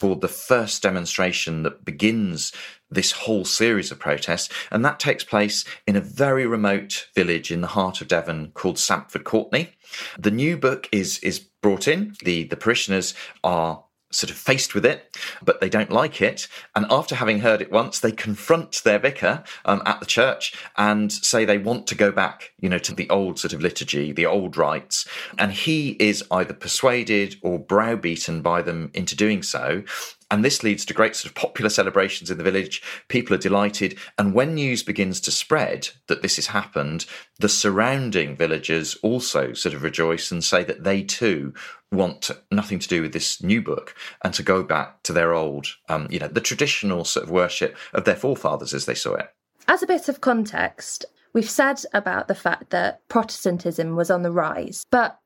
For 0.00 0.16
the 0.16 0.28
first 0.28 0.82
demonstration 0.82 1.62
that 1.62 1.84
begins 1.84 2.52
this 2.90 3.12
whole 3.12 3.44
series 3.44 3.92
of 3.92 3.98
protests, 3.98 4.48
and 4.70 4.82
that 4.82 4.98
takes 4.98 5.24
place 5.24 5.64
in 5.86 5.94
a 5.94 6.00
very 6.00 6.46
remote 6.46 7.08
village 7.14 7.52
in 7.52 7.60
the 7.60 7.66
heart 7.66 8.00
of 8.00 8.08
Devon 8.08 8.52
called 8.54 8.78
Sampford 8.78 9.24
Courtenay. 9.24 9.74
The 10.18 10.30
new 10.30 10.56
book 10.56 10.88
is 10.90 11.18
is 11.18 11.38
brought 11.38 11.86
in. 11.86 12.16
The 12.24 12.44
the 12.44 12.56
parishioners 12.56 13.14
are 13.44 13.84
sort 14.10 14.30
of 14.30 14.36
faced 14.36 14.74
with 14.74 14.84
it, 14.84 15.16
but 15.42 15.60
they 15.60 15.68
don't 15.68 15.90
like 15.90 16.20
it. 16.20 16.48
And 16.74 16.86
after 16.90 17.14
having 17.14 17.40
heard 17.40 17.62
it 17.62 17.70
once, 17.70 18.00
they 18.00 18.12
confront 18.12 18.82
their 18.84 18.98
vicar 18.98 19.44
um, 19.64 19.82
at 19.86 20.00
the 20.00 20.06
church 20.06 20.54
and 20.76 21.12
say 21.12 21.44
they 21.44 21.58
want 21.58 21.86
to 21.88 21.94
go 21.94 22.10
back, 22.10 22.52
you 22.58 22.68
know, 22.68 22.78
to 22.78 22.94
the 22.94 23.08
old 23.10 23.38
sort 23.38 23.52
of 23.52 23.60
liturgy, 23.60 24.12
the 24.12 24.26
old 24.26 24.56
rites. 24.56 25.06
And 25.38 25.52
he 25.52 25.90
is 26.00 26.24
either 26.30 26.54
persuaded 26.54 27.36
or 27.42 27.58
browbeaten 27.58 28.42
by 28.42 28.62
them 28.62 28.90
into 28.94 29.16
doing 29.16 29.42
so. 29.42 29.84
And 30.30 30.44
this 30.44 30.62
leads 30.62 30.84
to 30.84 30.94
great 30.94 31.16
sort 31.16 31.30
of 31.30 31.34
popular 31.34 31.68
celebrations 31.68 32.30
in 32.30 32.38
the 32.38 32.44
village. 32.44 32.82
People 33.08 33.34
are 33.34 33.38
delighted. 33.38 33.98
And 34.16 34.32
when 34.32 34.54
news 34.54 34.82
begins 34.82 35.20
to 35.22 35.30
spread 35.30 35.88
that 36.06 36.22
this 36.22 36.36
has 36.36 36.48
happened, 36.48 37.06
the 37.38 37.48
surrounding 37.48 38.36
villagers 38.36 38.96
also 39.02 39.52
sort 39.52 39.74
of 39.74 39.82
rejoice 39.82 40.30
and 40.30 40.44
say 40.44 40.62
that 40.64 40.84
they 40.84 41.02
too 41.02 41.52
want 41.90 42.30
nothing 42.52 42.78
to 42.78 42.88
do 42.88 43.02
with 43.02 43.12
this 43.12 43.42
new 43.42 43.60
book 43.60 43.94
and 44.22 44.32
to 44.34 44.42
go 44.42 44.62
back 44.62 45.02
to 45.02 45.12
their 45.12 45.34
old, 45.34 45.66
um, 45.88 46.06
you 46.10 46.20
know, 46.20 46.28
the 46.28 46.40
traditional 46.40 47.04
sort 47.04 47.24
of 47.24 47.30
worship 47.30 47.76
of 47.92 48.04
their 48.04 48.14
forefathers 48.14 48.72
as 48.72 48.86
they 48.86 48.94
saw 48.94 49.14
it. 49.14 49.34
As 49.66 49.82
a 49.82 49.86
bit 49.86 50.08
of 50.08 50.20
context, 50.20 51.04
we've 51.32 51.50
said 51.50 51.82
about 51.92 52.28
the 52.28 52.34
fact 52.34 52.70
that 52.70 53.06
Protestantism 53.08 53.96
was 53.96 54.10
on 54.10 54.22
the 54.22 54.30
rise, 54.30 54.84
but 54.90 55.18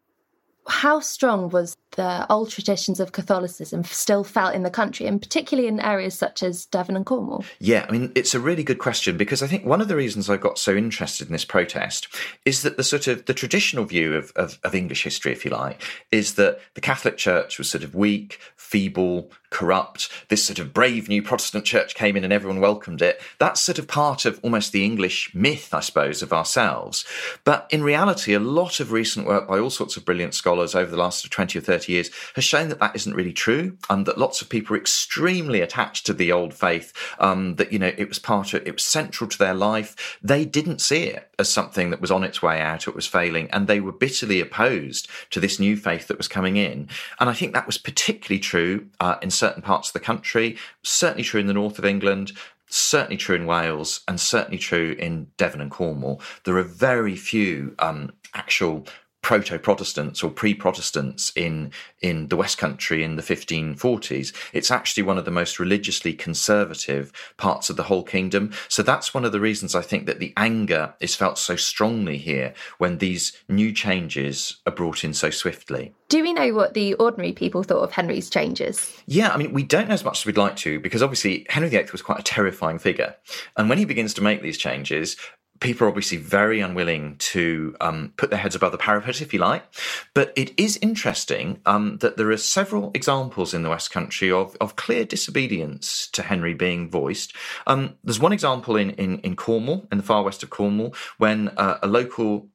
how 0.67 1.01
strong 1.01 1.51
was 1.51 1.77
the 1.97 2.31
old 2.31 2.51
traditions 2.51 3.01
of 3.01 3.13
Catholicism 3.13 3.85
still 3.85 4.25
felt 4.25 4.55
in 4.55 4.63
the 4.63 4.71
country, 4.71 5.07
and 5.07 5.21
particularly 5.21 5.69
in 5.69 5.81
areas 5.81 6.15
such 6.15 6.43
as 6.43 6.67
Devon 6.67 6.97
and 6.97 7.07
Cornwall? 7.07 7.45
Yeah, 7.59 7.87
I 7.89 7.93
mean, 7.93 8.13
it's 8.15 8.35
a 8.35 8.41
really 8.41 8.63
good 8.63 8.79
question 8.79 9.17
because 9.17 9.43
I 9.43 9.47
think 9.47 9.65
one 9.65 9.81
of 9.81 9.89
the 9.89 9.97
reasons 9.97 10.31
I 10.31 10.37
got 10.37 10.59
so 10.59 10.75
interested 10.75 11.29
in 11.29 11.33
this 11.33 11.45
protest 11.45 12.09
is 12.45 12.63
that 12.63 12.77
the 12.77 12.85
sort 12.85 13.07
of 13.07 13.27
the 13.27 13.35
traditional 13.35 13.85
view 13.85 14.15
of, 14.15 14.33
of, 14.37 14.59
of 14.63 14.75
English 14.75 15.05
history, 15.05 15.33
if 15.33 15.45
you 15.45 15.51
like, 15.51 15.83
is 16.11 16.35
that 16.35 16.61
the 16.75 16.81
Catholic 16.81 17.17
Church 17.17 17.59
was 17.59 17.71
sort 17.71 17.85
of 17.85 17.95
weak, 17.95 18.39
feeble, 18.57 19.31
corrupt. 19.55 20.11
This 20.31 20.43
sort 20.43 20.59
of 20.59 20.75
brave 20.75 21.09
new 21.09 21.23
Protestant 21.23 21.65
church 21.65 21.95
came 21.95 22.17
in 22.17 22.25
and 22.25 22.33
everyone 22.33 22.61
welcomed 22.61 23.01
it. 23.01 23.21
That's 23.39 23.61
sort 23.61 23.79
of 23.79 23.87
part 23.87 24.25
of 24.25 24.41
almost 24.43 24.73
the 24.73 24.85
English 24.85 25.33
myth, 25.33 25.73
I 25.73 25.79
suppose, 25.79 26.23
of 26.23 26.33
ourselves. 26.33 27.05
But 27.45 27.69
in 27.71 27.85
reality, 27.85 28.35
a 28.35 28.41
lot 28.41 28.81
of 28.81 28.91
recent 28.91 29.29
work 29.29 29.47
by 29.47 29.61
all 29.61 29.71
sorts 29.71 29.97
of 29.97 30.05
brilliant 30.05 30.35
scholars 30.35 30.75
over 30.75 30.91
the 30.91 30.97
last 30.97 31.31
20 31.31 31.57
or 31.57 31.63
30 31.85 31.93
years 31.93 32.11
has 32.35 32.45
shown 32.45 32.69
that 32.69 32.81
that 32.81 32.97
isn't 32.97 33.15
really 33.15 33.33
true, 33.33 33.77
and 33.91 34.07
that 34.07 34.19
lots 34.19 34.43
of 34.43 34.49
people 34.49 34.75
are 34.75 34.79
extremely 34.79 35.61
attached 35.61 36.07
to 36.07 36.13
the 36.13 36.33
old 36.33 36.55
faith, 36.55 36.93
um, 37.19 37.57
that, 37.57 37.73
you 37.73 37.79
know, 37.79 37.93
it 37.97 38.09
was 38.09 38.19
part 38.19 38.55
of, 38.55 38.67
it 38.67 38.75
was 38.75 38.83
central 38.83 39.29
to 39.29 39.39
their 39.39 39.55
life. 39.55 40.19
They 40.23 40.45
didn't 40.45 40.81
see 40.81 41.05
it 41.05 41.31
as 41.39 41.53
something 41.53 41.91
that 41.91 42.01
was 42.01 42.11
on 42.11 42.25
its 42.25 42.43
way 42.43 42.61
out, 42.61 42.89
it 42.89 42.95
was 42.95 43.07
failing, 43.07 43.51
and 43.51 43.67
they 43.67 43.81
were 43.81 43.93
bitterly 43.93 44.41
opposed 44.41 45.09
to 45.31 45.41
this 45.41 45.61
new 45.61 45.77
faith 45.77 46.09
that 46.09 46.19
was 46.19 46.29
coming 46.29 46.57
in. 46.57 46.89
And 47.21 47.29
I 47.29 47.35
think 47.35 47.53
that 47.53 47.67
was 47.67 47.79
particularly 47.79 48.41
true 48.41 48.87
uh, 49.01 49.17
in 49.23 49.31
certain 49.31 49.63
parts 49.63 49.89
of 49.89 49.93
the 49.95 50.01
country, 50.01 50.57
certainly 50.83 51.25
true 51.25 51.41
in 51.41 51.47
the 51.47 51.53
north 51.53 51.79
of 51.79 51.85
England, 51.85 52.33
certainly 52.67 53.17
true 53.17 53.37
in 53.37 53.47
Wales, 53.47 54.01
and 54.09 54.21
certainly 54.21 54.59
true 54.59 54.97
in 54.99 55.29
Devon 55.37 55.61
and 55.61 55.71
Cornwall. 55.71 56.21
There 56.45 56.57
are 56.57 56.63
very 56.63 57.15
few 57.15 57.75
um, 57.79 58.13
actual 58.35 58.87
proto-Protestants 59.25 60.23
or 60.23 60.31
pre-Protestants 60.31 61.33
in 61.35 61.73
in 62.03 62.29
the 62.29 62.37
West 62.37 62.59
Country 62.59 63.03
in 63.03 63.17
the 63.17 63.23
1540s. 63.23 64.35
It's 64.53 64.71
actually 64.71 65.03
one 65.03 65.17
of 65.17 65.25
the 65.25 65.31
most 65.31 65.59
religiously 65.59 66.13
conservative 66.13 67.11
parts 67.39 67.71
of 67.71 67.77
the 67.77 67.85
whole 67.85 68.03
kingdom. 68.03 68.53
So 68.69 68.83
that's 68.83 69.15
one 69.15 69.25
of 69.25 69.33
the 69.33 69.41
reasons 69.41 69.75
I 69.75 69.81
think 69.81 70.05
that 70.05 70.19
the 70.19 70.35
anger 70.37 70.95
is 71.01 71.17
felt 71.17 71.39
so 71.39 71.57
strongly 71.57 72.19
here 72.19 72.53
when 72.77 72.99
these 72.99 73.33
new 73.49 73.73
changes 73.73 74.61
are 74.67 74.73
brought 74.73 75.03
in 75.03 75.15
so 75.15 75.31
swiftly. 75.31 75.95
Do 76.11 76.23
we 76.23 76.35
know 76.35 76.53
what 76.53 76.75
the 76.75 76.93
ordinary 76.95 77.33
people 77.33 77.63
thought 77.63 77.83
of 77.83 77.93
Henry's 77.93 78.29
changes? 78.29 78.95
Yeah, 79.07 79.31
I 79.31 79.39
mean, 79.39 79.55
we 79.55 79.63
don't 79.63 79.89
know 79.89 79.95
as 79.95 80.05
much 80.05 80.21
as 80.21 80.27
we'd 80.27 80.37
like 80.37 80.57
to 80.57 80.79
because 80.81 81.03
obviously 81.03 81.47
Henry 81.49 81.71
VIII 81.71 81.89
was 81.93 82.03
quite 82.03 82.21
a 82.21 82.23
terrifying 82.23 82.79
figure. 82.79 83.17
And 83.57 83.71
when 83.71 83.79
he 83.79 83.87
begins 83.87 84.13
to 84.15 84.23
make 84.23 84.43
these 84.43 84.59
changes, 84.59 85.17
people 85.65 85.87
are 85.87 85.89
obviously 85.89 86.19
very 86.19 86.61
unwilling 86.61 87.17
to 87.17 87.75
um, 87.81 88.13
put 88.19 88.29
their 88.29 88.39
heads 88.39 88.55
above 88.55 88.71
the 88.71 88.79
parapet, 88.79 89.23
if 89.23 89.33
you 89.33 89.41
like. 89.41 89.65
But 90.13 90.31
it 90.37 90.53
is 90.61 90.79
interesting 90.83 91.61
um, 91.65 91.97
that 91.99 92.19
there 92.19 92.31
are 92.31 92.37
several 92.37 92.91
examples 92.93 93.55
in 93.55 93.63
the 93.63 93.71
West 93.71 93.91
Country 93.91 94.31
of, 94.31 94.57
of 94.61 94.77
clear 94.77 95.07
disobedience 95.07 96.09
to 96.13 96.23
Henry 96.23 96.53
being 96.53 96.91
voiced. 96.91 97.35
Um, 97.67 97.95
there's 98.05 98.21
one 98.21 98.33
example 98.35 98.77
in, 98.77 98.91
in, 98.91 99.21
in 99.21 99.37
Cornwall, 99.37 99.89
in 99.91 99.97
the 99.97 100.05
far 100.05 100.23
west 100.23 100.43
of 100.43 100.51
Cornwall, 100.51 100.95
when 101.17 101.49
uh, 101.57 101.79
a 101.83 101.87
local 101.87 102.49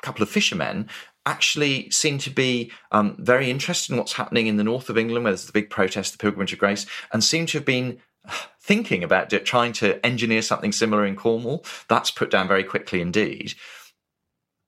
couple 0.00 0.22
of 0.22 0.28
fishermen 0.28 0.88
actually 1.26 1.90
seem 1.90 2.18
to 2.18 2.30
be 2.30 2.70
um, 2.92 3.16
very 3.18 3.50
interested 3.50 3.92
in 3.92 3.98
what's 3.98 4.12
happening 4.12 4.46
in 4.46 4.56
the 4.56 4.64
north 4.64 4.88
of 4.88 4.96
England, 4.96 5.24
where 5.24 5.32
there's 5.32 5.46
the 5.46 5.52
big 5.52 5.68
protest, 5.68 6.12
the 6.12 6.18
Pilgrimage 6.18 6.52
of 6.52 6.60
Grace, 6.60 6.86
and 7.12 7.24
seem 7.24 7.44
to 7.46 7.58
have 7.58 7.64
been 7.64 7.98
thinking 8.62 9.02
about 9.02 9.30
trying 9.44 9.72
to 9.74 10.04
engineer 10.06 10.42
something 10.42 10.72
similar 10.72 11.04
in 11.04 11.16
Cornwall. 11.16 11.64
That's 11.88 12.10
put 12.10 12.30
down 12.30 12.48
very 12.48 12.64
quickly 12.64 13.00
indeed. 13.00 13.54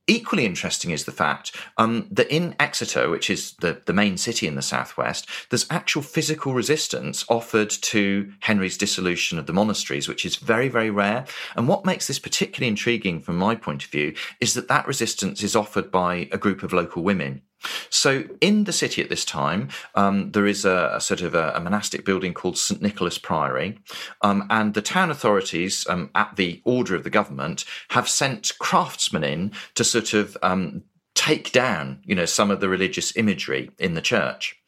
Equally 0.07 0.45
interesting 0.45 0.91
is 0.91 1.07
the 1.07 1.13
fact 1.13 1.57
um, 1.79 2.09
that 2.11 2.31
in 2.31 2.55
Exeter, 2.61 3.09
which 3.09 3.31
is 3.31 3.55
the, 3.63 3.81
the 3.87 3.95
main 3.95 4.19
city 4.19 4.47
in 4.47 4.55
the 4.55 4.61
southwest, 4.61 5.27
there's 5.49 5.67
actual 5.71 6.03
physical 6.03 6.53
resistance 6.53 7.25
offered 7.31 7.71
to 7.71 8.31
Henry's 8.41 8.77
dissolution 8.77 9.39
of 9.39 9.47
the 9.47 9.55
monasteries, 9.55 10.07
which 10.07 10.27
is 10.27 10.37
very, 10.37 10.69
very 10.69 10.91
rare. 10.91 11.25
And 11.57 11.69
what 11.69 11.87
makes 11.87 12.07
this 12.07 12.19
particularly 12.19 12.69
intriguing 12.69 13.23
from 13.23 13.39
my 13.39 13.55
point 13.55 13.85
of 13.85 13.91
view 13.91 14.15
is 14.41 14.53
that 14.53 14.69
that 14.69 14.87
resistance 14.87 15.43
is 15.43 15.57
offered 15.57 15.91
by 15.91 16.29
a 16.31 16.37
group 16.37 16.63
of 16.63 16.75
local 16.75 17.03
women. 17.03 17.41
So, 17.91 18.25
in 18.41 18.65
the 18.65 18.73
city 18.73 19.03
at 19.03 19.09
this 19.09 19.25
time, 19.25 19.69
um, 19.95 20.33
there 20.33 20.47
is 20.47 20.65
a, 20.65 20.93
a 20.95 21.01
sort 21.01 21.23
of 21.23 21.35
a, 21.35 21.53
a, 21.55 21.61
monastic 21.61 22.05
building 22.05 22.35
called 22.35 22.59
St 22.59 22.81
Nicholas 22.83 23.19
Priory, 23.19 23.79
um, 24.23 24.47
and 24.51 24.75
the 24.75 24.83
town 24.83 25.11
authorities, 25.11 25.87
um, 25.89 26.11
at 26.15 26.37
the 26.37 26.61
order 26.65 26.95
of 26.95 27.05
the 27.05 27.11
government, 27.11 27.65
have 27.91 28.09
sent 28.09 28.53
craftsmen 28.59 29.25
in 29.25 29.53
to 29.75 29.85
sort 29.85 30.15
of 30.15 30.37
um, 30.43 30.83
take 31.15 31.53
down, 31.53 32.01
you 32.05 32.15
know, 32.15 32.25
some 32.25 32.51
of 32.51 32.61
the 32.61 32.69
religious 32.69 33.17
imagery 33.17 33.71
in 33.79 33.95
the 33.95 34.01
church. 34.01 34.59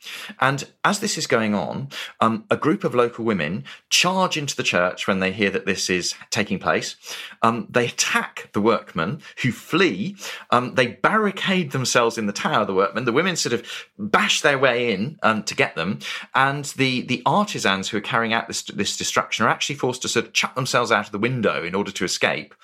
And 0.40 0.64
as 0.84 1.00
this 1.00 1.18
is 1.18 1.26
going 1.26 1.54
on, 1.54 1.88
um, 2.20 2.44
a 2.50 2.56
group 2.56 2.84
of 2.84 2.94
local 2.94 3.24
women 3.24 3.64
charge 3.90 4.36
into 4.36 4.54
the 4.54 4.62
church 4.62 5.08
when 5.08 5.18
they 5.18 5.32
hear 5.32 5.50
that 5.50 5.66
this 5.66 5.90
is 5.90 6.14
taking 6.30 6.60
place. 6.60 6.94
Um, 7.42 7.66
they 7.68 7.86
attack 7.86 8.50
the 8.52 8.60
workmen 8.60 9.22
who 9.42 9.50
flee. 9.50 10.16
Um, 10.50 10.76
they 10.76 10.86
barricade 10.86 11.72
themselves 11.72 12.16
in 12.16 12.26
the 12.26 12.32
tower, 12.32 12.60
of 12.60 12.68
the 12.68 12.74
workmen. 12.74 13.04
The 13.04 13.12
women 13.12 13.34
sort 13.34 13.52
of 13.52 13.66
bash 13.98 14.40
their 14.40 14.58
way 14.58 14.92
in 14.92 15.18
um, 15.24 15.42
to 15.44 15.54
get 15.54 15.74
them. 15.74 15.98
And 16.34 16.64
the, 16.76 17.02
the 17.02 17.22
artisans 17.26 17.88
who 17.88 17.96
are 17.96 18.02
carrying 18.02 18.32
out 18.32 18.46
this, 18.46 18.62
this 18.62 18.96
destruction 18.96 19.44
are 19.44 19.50
actually 19.50 19.76
forced 19.76 20.02
to 20.02 20.08
sort 20.08 20.26
of 20.26 20.32
chuck 20.32 20.54
themselves 20.54 20.92
out 20.92 21.06
of 21.06 21.12
the 21.12 21.18
window 21.18 21.64
in 21.64 21.74
order 21.74 21.90
to 21.90 22.04
escape. 22.04 22.54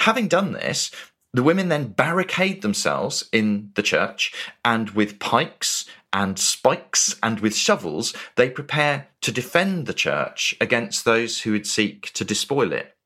Having 0.00 0.28
done 0.28 0.52
this, 0.52 0.90
the 1.32 1.42
women 1.42 1.68
then 1.68 1.88
barricade 1.88 2.62
themselves 2.62 3.28
in 3.32 3.70
the 3.74 3.82
church 3.82 4.32
and 4.64 4.90
with 4.90 5.18
pikes 5.18 5.86
and 6.12 6.38
spikes 6.38 7.16
and 7.22 7.40
with 7.40 7.54
shovels, 7.54 8.14
they 8.36 8.50
prepare 8.50 9.08
to 9.20 9.30
defend 9.30 9.86
the 9.86 9.94
church 9.94 10.54
against 10.60 11.04
those 11.04 11.42
who 11.42 11.52
would 11.52 11.66
seek 11.66 12.12
to 12.12 12.24
despoil 12.24 12.72
it. 12.72 12.96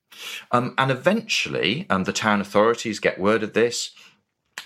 Um, 0.53 0.75
and 0.79 0.91
eventually, 0.91 1.87
um, 1.91 2.05
the 2.05 2.13
town 2.13 2.41
authorities 2.41 3.01
get 3.01 3.19
word 3.19 3.43
of 3.43 3.53
this. 3.53 3.91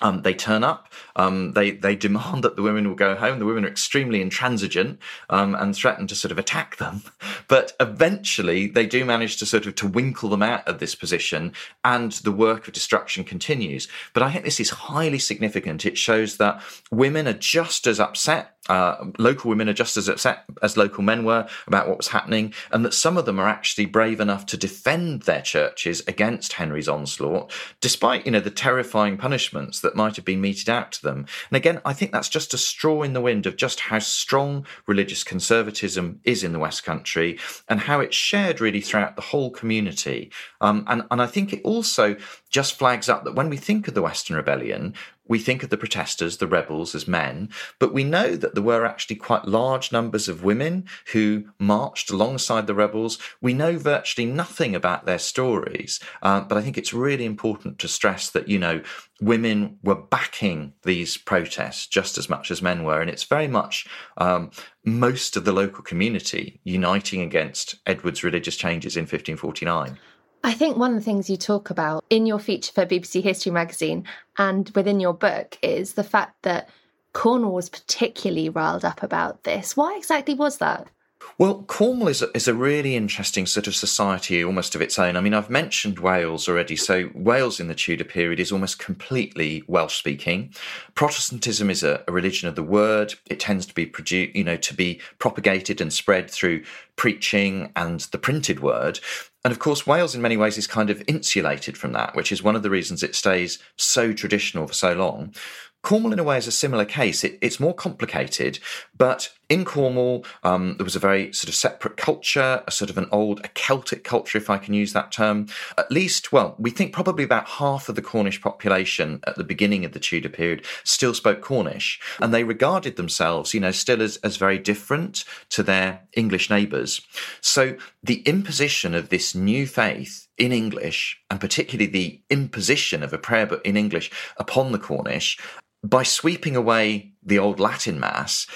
Um, 0.00 0.22
they 0.22 0.34
turn 0.34 0.64
up. 0.64 0.92
Um, 1.16 1.52
they 1.52 1.72
they 1.72 1.96
demand 1.96 2.44
that 2.44 2.56
the 2.56 2.62
women 2.62 2.88
will 2.88 2.94
go 2.94 3.14
home. 3.14 3.38
The 3.38 3.44
women 3.44 3.64
are 3.64 3.68
extremely 3.68 4.20
intransigent 4.20 4.98
um, 5.30 5.54
and 5.54 5.74
threaten 5.74 6.06
to 6.08 6.14
sort 6.14 6.32
of 6.32 6.38
attack 6.38 6.76
them. 6.76 7.02
But 7.46 7.72
eventually, 7.80 8.66
they 8.66 8.86
do 8.86 9.04
manage 9.06 9.38
to 9.38 9.46
sort 9.46 9.66
of 9.66 9.74
to 9.76 9.86
winkle 9.86 10.28
them 10.28 10.42
out 10.42 10.68
of 10.68 10.80
this 10.80 10.94
position, 10.94 11.54
and 11.82 12.12
the 12.12 12.32
work 12.32 12.68
of 12.68 12.74
destruction 12.74 13.24
continues. 13.24 13.88
But 14.12 14.22
I 14.22 14.30
think 14.30 14.44
this 14.44 14.60
is 14.60 14.70
highly 14.70 15.18
significant. 15.18 15.86
It 15.86 15.96
shows 15.96 16.36
that 16.36 16.62
women 16.90 17.26
are 17.26 17.32
just 17.32 17.86
as 17.86 18.00
upset 18.00 18.58
uh, 18.68 19.06
local 19.18 19.48
women 19.48 19.68
are 19.68 19.74
just 19.74 19.96
as 19.96 20.08
upset 20.08 20.44
as 20.62 20.76
local 20.76 21.02
men 21.02 21.24
were 21.24 21.48
about 21.66 21.88
what 21.88 21.96
was 21.96 22.08
happening, 22.08 22.52
and 22.70 22.84
that 22.84 22.94
some 22.94 23.16
of 23.16 23.24
them 23.24 23.40
are 23.40 23.48
actually 23.48 23.86
brave 23.86 24.20
enough 24.20 24.44
to 24.46 24.56
defend 24.56 25.22
their 25.22 25.40
churches 25.40 26.02
against 26.06 26.54
Henry's 26.54 26.88
onslaught, 26.88 27.50
despite 27.80 28.26
you 28.26 28.32
know 28.32 28.40
the 28.40 28.50
terrifying 28.50 29.16
punishments 29.16 29.80
that 29.80 29.87
might 29.96 30.16
have 30.16 30.24
been 30.24 30.40
meted 30.40 30.68
out 30.68 30.92
to 30.92 31.02
them. 31.02 31.26
And 31.50 31.56
again, 31.56 31.80
I 31.84 31.92
think 31.92 32.12
that's 32.12 32.28
just 32.28 32.54
a 32.54 32.58
straw 32.58 33.02
in 33.02 33.12
the 33.12 33.20
wind 33.20 33.46
of 33.46 33.56
just 33.56 33.80
how 33.80 33.98
strong 33.98 34.66
religious 34.86 35.24
conservatism 35.24 36.20
is 36.24 36.44
in 36.44 36.52
the 36.52 36.58
West 36.58 36.84
Country 36.84 37.38
and 37.68 37.80
how 37.80 38.00
it's 38.00 38.16
shared 38.16 38.60
really 38.60 38.80
throughout 38.80 39.16
the 39.16 39.22
whole 39.22 39.50
community. 39.50 40.30
Um, 40.60 40.84
and 40.86 41.04
and 41.10 41.22
I 41.22 41.26
think 41.26 41.52
it 41.52 41.62
also 41.64 42.16
just 42.50 42.78
flags 42.78 43.08
up 43.08 43.24
that 43.24 43.34
when 43.34 43.50
we 43.50 43.56
think 43.56 43.88
of 43.88 43.94
the 43.94 44.02
Western 44.02 44.36
Rebellion, 44.36 44.94
we 45.28 45.38
think 45.38 45.62
of 45.62 45.70
the 45.70 45.76
protesters, 45.76 46.38
the 46.38 46.46
rebels, 46.46 46.94
as 46.94 47.06
men, 47.06 47.50
but 47.78 47.92
we 47.92 48.02
know 48.02 48.34
that 48.34 48.54
there 48.54 48.62
were 48.62 48.84
actually 48.84 49.16
quite 49.16 49.44
large 49.44 49.92
numbers 49.92 50.28
of 50.28 50.42
women 50.42 50.86
who 51.12 51.44
marched 51.58 52.10
alongside 52.10 52.66
the 52.66 52.74
rebels. 52.74 53.18
We 53.40 53.52
know 53.52 53.78
virtually 53.78 54.26
nothing 54.26 54.74
about 54.74 55.06
their 55.06 55.18
stories, 55.18 56.00
uh, 56.22 56.40
but 56.40 56.58
I 56.58 56.62
think 56.62 56.78
it's 56.78 56.94
really 56.94 57.24
important 57.24 57.78
to 57.78 57.88
stress 57.88 58.30
that, 58.30 58.48
you 58.48 58.58
know, 58.58 58.82
women 59.20 59.78
were 59.82 59.94
backing 59.94 60.72
these 60.84 61.16
protests 61.16 61.86
just 61.86 62.18
as 62.18 62.28
much 62.28 62.50
as 62.50 62.62
men 62.62 62.84
were, 62.84 63.00
and 63.00 63.10
it's 63.10 63.24
very 63.24 63.48
much 63.48 63.86
um, 64.16 64.50
most 64.84 65.36
of 65.36 65.44
the 65.44 65.52
local 65.52 65.82
community 65.82 66.60
uniting 66.64 67.20
against 67.20 67.76
Edward's 67.86 68.24
religious 68.24 68.56
changes 68.56 68.96
in 68.96 69.02
1549. 69.02 69.98
I 70.44 70.52
think 70.52 70.76
one 70.76 70.90
of 70.92 70.96
the 70.96 71.04
things 71.04 71.28
you 71.28 71.36
talk 71.36 71.70
about 71.70 72.04
in 72.10 72.26
your 72.26 72.38
feature 72.38 72.72
for 72.72 72.86
BBC 72.86 73.22
History 73.22 73.52
magazine 73.52 74.04
and 74.38 74.70
within 74.70 75.00
your 75.00 75.14
book 75.14 75.58
is 75.62 75.94
the 75.94 76.04
fact 76.04 76.42
that 76.42 76.68
Cornwall 77.12 77.54
was 77.54 77.68
particularly 77.68 78.48
riled 78.48 78.84
up 78.84 79.02
about 79.02 79.44
this. 79.44 79.76
Why 79.76 79.96
exactly 79.96 80.34
was 80.34 80.58
that? 80.58 80.88
Well, 81.36 81.62
Cornwall 81.64 82.08
is 82.08 82.22
a, 82.22 82.36
is 82.36 82.48
a 82.48 82.54
really 82.54 82.96
interesting 82.96 83.46
sort 83.46 83.66
of 83.66 83.74
society, 83.74 84.42
almost 84.42 84.74
of 84.74 84.80
its 84.80 84.98
own. 84.98 85.16
I 85.16 85.20
mean, 85.20 85.34
I've 85.34 85.50
mentioned 85.50 86.00
Wales 86.00 86.48
already. 86.48 86.74
So, 86.74 87.10
Wales 87.14 87.60
in 87.60 87.68
the 87.68 87.74
Tudor 87.74 88.04
period 88.04 88.40
is 88.40 88.50
almost 88.50 88.78
completely 88.78 89.62
Welsh 89.66 89.96
speaking. 89.96 90.52
Protestantism 90.94 91.70
is 91.70 91.82
a, 91.82 92.02
a 92.08 92.12
religion 92.12 92.48
of 92.48 92.56
the 92.56 92.62
word. 92.62 93.14
It 93.26 93.38
tends 93.40 93.66
to 93.66 93.74
be 93.74 93.86
produced, 93.86 94.34
you 94.34 94.44
know, 94.44 94.56
to 94.56 94.74
be 94.74 95.00
propagated 95.18 95.80
and 95.80 95.92
spread 95.92 96.30
through 96.30 96.64
preaching 96.96 97.72
and 97.76 98.00
the 98.00 98.18
printed 98.18 98.60
word. 98.60 98.98
And 99.44 99.52
of 99.52 99.60
course, 99.60 99.86
Wales 99.86 100.14
in 100.14 100.22
many 100.22 100.36
ways 100.36 100.58
is 100.58 100.66
kind 100.66 100.90
of 100.90 101.02
insulated 101.06 101.78
from 101.78 101.92
that, 101.92 102.16
which 102.16 102.32
is 102.32 102.42
one 102.42 102.56
of 102.56 102.62
the 102.62 102.70
reasons 102.70 103.02
it 103.02 103.14
stays 103.14 103.58
so 103.76 104.12
traditional 104.12 104.66
for 104.66 104.74
so 104.74 104.92
long. 104.92 105.34
Cornwall, 105.82 106.12
in 106.12 106.18
a 106.18 106.24
way, 106.24 106.36
is 106.36 106.48
a 106.48 106.52
similar 106.52 106.84
case. 106.84 107.22
It, 107.22 107.38
it's 107.40 107.60
more 107.60 107.72
complicated, 107.72 108.58
but 108.98 109.30
in 109.48 109.64
Cornwall, 109.64 110.26
um, 110.42 110.76
there 110.76 110.84
was 110.84 110.96
a 110.96 111.00
very 111.00 111.32
sort 111.32 111.48
of 111.48 111.54
separate 111.54 111.96
culture, 111.96 112.62
a 112.66 112.70
sort 112.70 112.90
of 112.90 112.98
an 112.98 113.08
old, 113.10 113.40
a 113.44 113.48
Celtic 113.48 114.04
culture, 114.04 114.36
if 114.36 114.50
I 114.50 114.58
can 114.58 114.74
use 114.74 114.92
that 114.92 115.10
term. 115.10 115.46
At 115.78 115.90
least, 115.90 116.32
well, 116.32 116.54
we 116.58 116.70
think 116.70 116.92
probably 116.92 117.24
about 117.24 117.48
half 117.48 117.88
of 117.88 117.94
the 117.94 118.02
Cornish 118.02 118.42
population 118.42 119.20
at 119.26 119.36
the 119.36 119.44
beginning 119.44 119.84
of 119.84 119.92
the 119.92 120.00
Tudor 120.00 120.28
period 120.28 120.66
still 120.84 121.14
spoke 121.14 121.40
Cornish, 121.40 121.98
and 122.20 122.34
they 122.34 122.44
regarded 122.44 122.96
themselves, 122.96 123.54
you 123.54 123.60
know, 123.60 123.70
still 123.70 124.02
as, 124.02 124.16
as 124.18 124.36
very 124.36 124.58
different 124.58 125.24
to 125.50 125.62
their 125.62 126.02
English 126.14 126.50
neighbours. 126.50 127.00
So 127.40 127.76
the 128.02 128.20
imposition 128.22 128.94
of 128.94 129.08
this 129.08 129.34
new 129.34 129.66
faith 129.66 130.28
in 130.36 130.52
English, 130.52 131.18
and 131.30 131.40
particularly 131.40 131.90
the 131.90 132.20
imposition 132.28 133.02
of 133.02 133.12
a 133.12 133.18
prayer 133.18 133.46
book 133.46 133.64
in 133.64 133.76
English 133.76 134.10
upon 134.36 134.72
the 134.72 134.78
Cornish, 134.78 135.38
by 135.82 136.02
sweeping 136.02 136.56
away 136.56 137.12
the 137.22 137.38
old 137.38 137.60
Latin 137.60 138.00
Mass, 138.00 138.46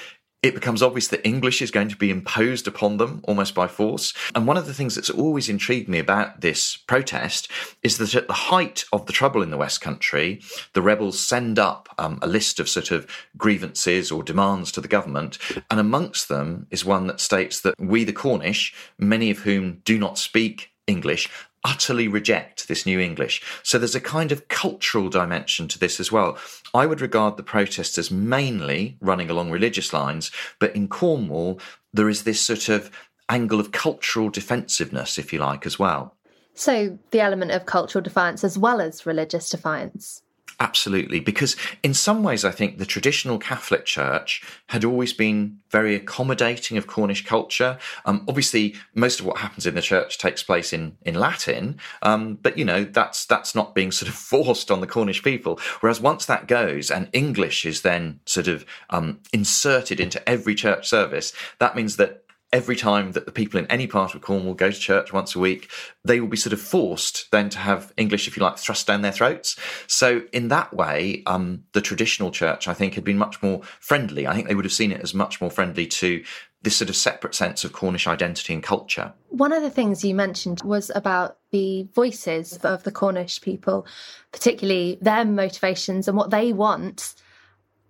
it 0.43 0.53
becomes 0.53 0.83
obvious 0.83 1.07
that 1.07 1.25
English 1.25 1.61
is 1.61 1.71
going 1.71 1.87
to 1.87 1.95
be 1.95 2.11
imposed 2.11 2.67
upon 2.67 2.97
them 2.97 3.21
almost 3.23 3.55
by 3.55 3.65
force. 3.65 4.13
And 4.35 4.45
one 4.45 4.57
of 4.57 4.67
the 4.67 4.73
things 4.73 4.93
that's 4.93 5.09
always 5.09 5.47
intrigued 5.47 5.87
me 5.87 5.99
about 5.99 6.41
this 6.41 6.75
protest 6.75 7.49
is 7.81 7.97
that 7.97 8.13
at 8.13 8.27
the 8.27 8.33
height 8.33 8.83
of 8.91 9.05
the 9.05 9.13
trouble 9.13 9.41
in 9.41 9.51
the 9.51 9.57
West 9.57 9.79
Country, 9.79 10.41
the 10.73 10.81
rebels 10.81 11.17
send 11.19 11.57
up 11.57 11.87
um, 11.97 12.19
a 12.21 12.27
list 12.27 12.59
of 12.59 12.67
sort 12.67 12.91
of 12.91 13.07
grievances 13.37 14.11
or 14.11 14.21
demands 14.21 14.69
to 14.73 14.81
the 14.81 14.87
government. 14.89 15.37
And 15.71 15.79
amongst 15.79 16.27
them 16.27 16.67
is 16.69 16.83
one 16.83 17.07
that 17.07 17.21
states 17.21 17.61
that 17.61 17.79
we, 17.79 18.03
the 18.03 18.11
Cornish, 18.11 18.75
many 18.99 19.31
of 19.31 19.39
whom 19.39 19.81
do 19.85 19.97
not 19.97 20.17
speak 20.17 20.71
English, 20.87 21.29
utterly 21.63 22.07
reject 22.07 22.67
this 22.67 22.85
new 22.85 22.99
English. 22.99 23.41
So 23.63 23.77
there's 23.77 23.95
a 23.95 24.01
kind 24.01 24.31
of 24.31 24.47
cultural 24.47 25.09
dimension 25.09 25.67
to 25.69 25.79
this 25.79 25.99
as 25.99 26.11
well. 26.11 26.37
I 26.73 26.85
would 26.85 27.01
regard 27.01 27.37
the 27.37 27.43
protest 27.43 27.97
as 27.97 28.11
mainly 28.11 28.97
running 29.01 29.29
along 29.29 29.51
religious 29.51 29.93
lines, 29.93 30.31
but 30.59 30.75
in 30.75 30.87
Cornwall, 30.87 31.59
there 31.93 32.09
is 32.09 32.23
this 32.23 32.41
sort 32.41 32.69
of 32.69 32.91
angle 33.29 33.59
of 33.59 33.71
cultural 33.71 34.29
defensiveness, 34.29 35.17
if 35.17 35.31
you 35.31 35.39
like, 35.39 35.65
as 35.65 35.79
well. 35.79 36.15
So 36.53 36.99
the 37.11 37.21
element 37.21 37.51
of 37.51 37.65
cultural 37.65 38.03
defiance 38.03 38.43
as 38.43 38.57
well 38.57 38.79
as 38.81 39.05
religious 39.05 39.49
defiance. 39.49 40.21
Absolutely, 40.59 41.19
because 41.19 41.55
in 41.81 41.93
some 41.93 42.23
ways, 42.23 42.45
I 42.45 42.51
think 42.51 42.77
the 42.77 42.85
traditional 42.85 43.37
Catholic 43.37 43.85
Church 43.85 44.43
had 44.67 44.85
always 44.85 45.11
been 45.11 45.59
very 45.69 45.95
accommodating 45.95 46.77
of 46.77 46.85
Cornish 46.85 47.25
culture. 47.25 47.77
Um, 48.05 48.23
obviously, 48.27 48.75
most 48.93 49.19
of 49.19 49.25
what 49.25 49.37
happens 49.39 49.65
in 49.65 49.75
the 49.75 49.81
church 49.81 50.17
takes 50.17 50.43
place 50.43 50.71
in 50.71 50.97
in 51.01 51.15
Latin, 51.15 51.79
um, 52.01 52.35
but 52.35 52.57
you 52.57 52.65
know 52.65 52.83
that's 52.83 53.25
that's 53.25 53.55
not 53.55 53.73
being 53.73 53.91
sort 53.91 54.09
of 54.09 54.15
forced 54.31 54.69
on 54.69 54.81
the 54.81 54.87
Cornish 54.87 55.23
people. 55.23 55.59
Whereas 55.81 55.99
once 55.99 56.25
that 56.25 56.47
goes 56.47 56.91
and 56.91 57.09
English 57.13 57.65
is 57.65 57.81
then 57.81 58.19
sort 58.25 58.47
of 58.47 58.65
um, 58.89 59.19
inserted 59.33 59.99
into 59.99 60.27
every 60.29 60.55
church 60.55 60.87
service, 60.87 61.33
that 61.59 61.75
means 61.75 61.97
that 61.97 62.22
every 62.53 62.75
time 62.75 63.11
that 63.13 63.25
the 63.25 63.31
people 63.31 63.59
in 63.59 63.65
any 63.65 63.87
part 63.87 64.13
of 64.13 64.21
Cornwall 64.21 64.53
go 64.53 64.69
to 64.69 64.79
church 64.79 65.11
once 65.11 65.35
a 65.35 65.39
week, 65.39 65.69
they 66.05 66.21
will 66.21 66.27
be 66.27 66.37
sort 66.37 66.53
of 66.53 66.61
forced 66.61 67.29
then 67.31 67.49
to 67.49 67.57
have 67.57 67.91
English, 67.97 68.27
if 68.27 68.37
you 68.37 68.43
like, 68.43 68.57
thrust 68.57 68.85
down 68.87 69.01
their 69.01 69.11
throats. 69.11 69.57
So, 69.87 70.21
in 70.31 70.49
that 70.49 70.73
way, 70.73 71.23
um, 71.25 71.63
the 71.73 71.81
traditional 71.81 72.29
church, 72.29 72.67
I 72.67 72.75
think, 72.75 72.93
had 72.93 73.03
been 73.03 73.17
much 73.17 73.41
more 73.41 73.61
friendly. 73.79 74.27
I 74.27 74.35
think 74.35 74.47
they 74.47 74.55
would 74.55 74.65
have 74.65 74.71
seen 74.71 74.91
it 74.91 75.01
as 75.01 75.15
much 75.15 75.41
more 75.41 75.49
friendly 75.49 75.87
to 75.87 76.23
this 76.61 76.77
sort 76.77 76.89
of 76.89 76.95
separate 76.95 77.35
sense 77.35 77.65
of 77.65 77.73
Cornish 77.73 78.07
identity 78.07 78.53
and 78.53 78.63
culture. 78.63 79.11
One 79.29 79.51
of 79.51 79.63
the 79.63 79.69
things 79.69 80.05
you 80.05 80.15
mentioned 80.15 80.61
was 80.63 80.91
about 80.95 81.37
the 81.51 81.89
voices 81.93 82.57
of 82.63 82.83
the 82.83 82.91
Cornish 82.91 83.41
people, 83.41 83.85
particularly 84.31 84.97
their 85.01 85.25
motivations 85.25 86.07
and 86.07 86.15
what 86.15 86.29
they 86.29 86.53
want 86.53 87.15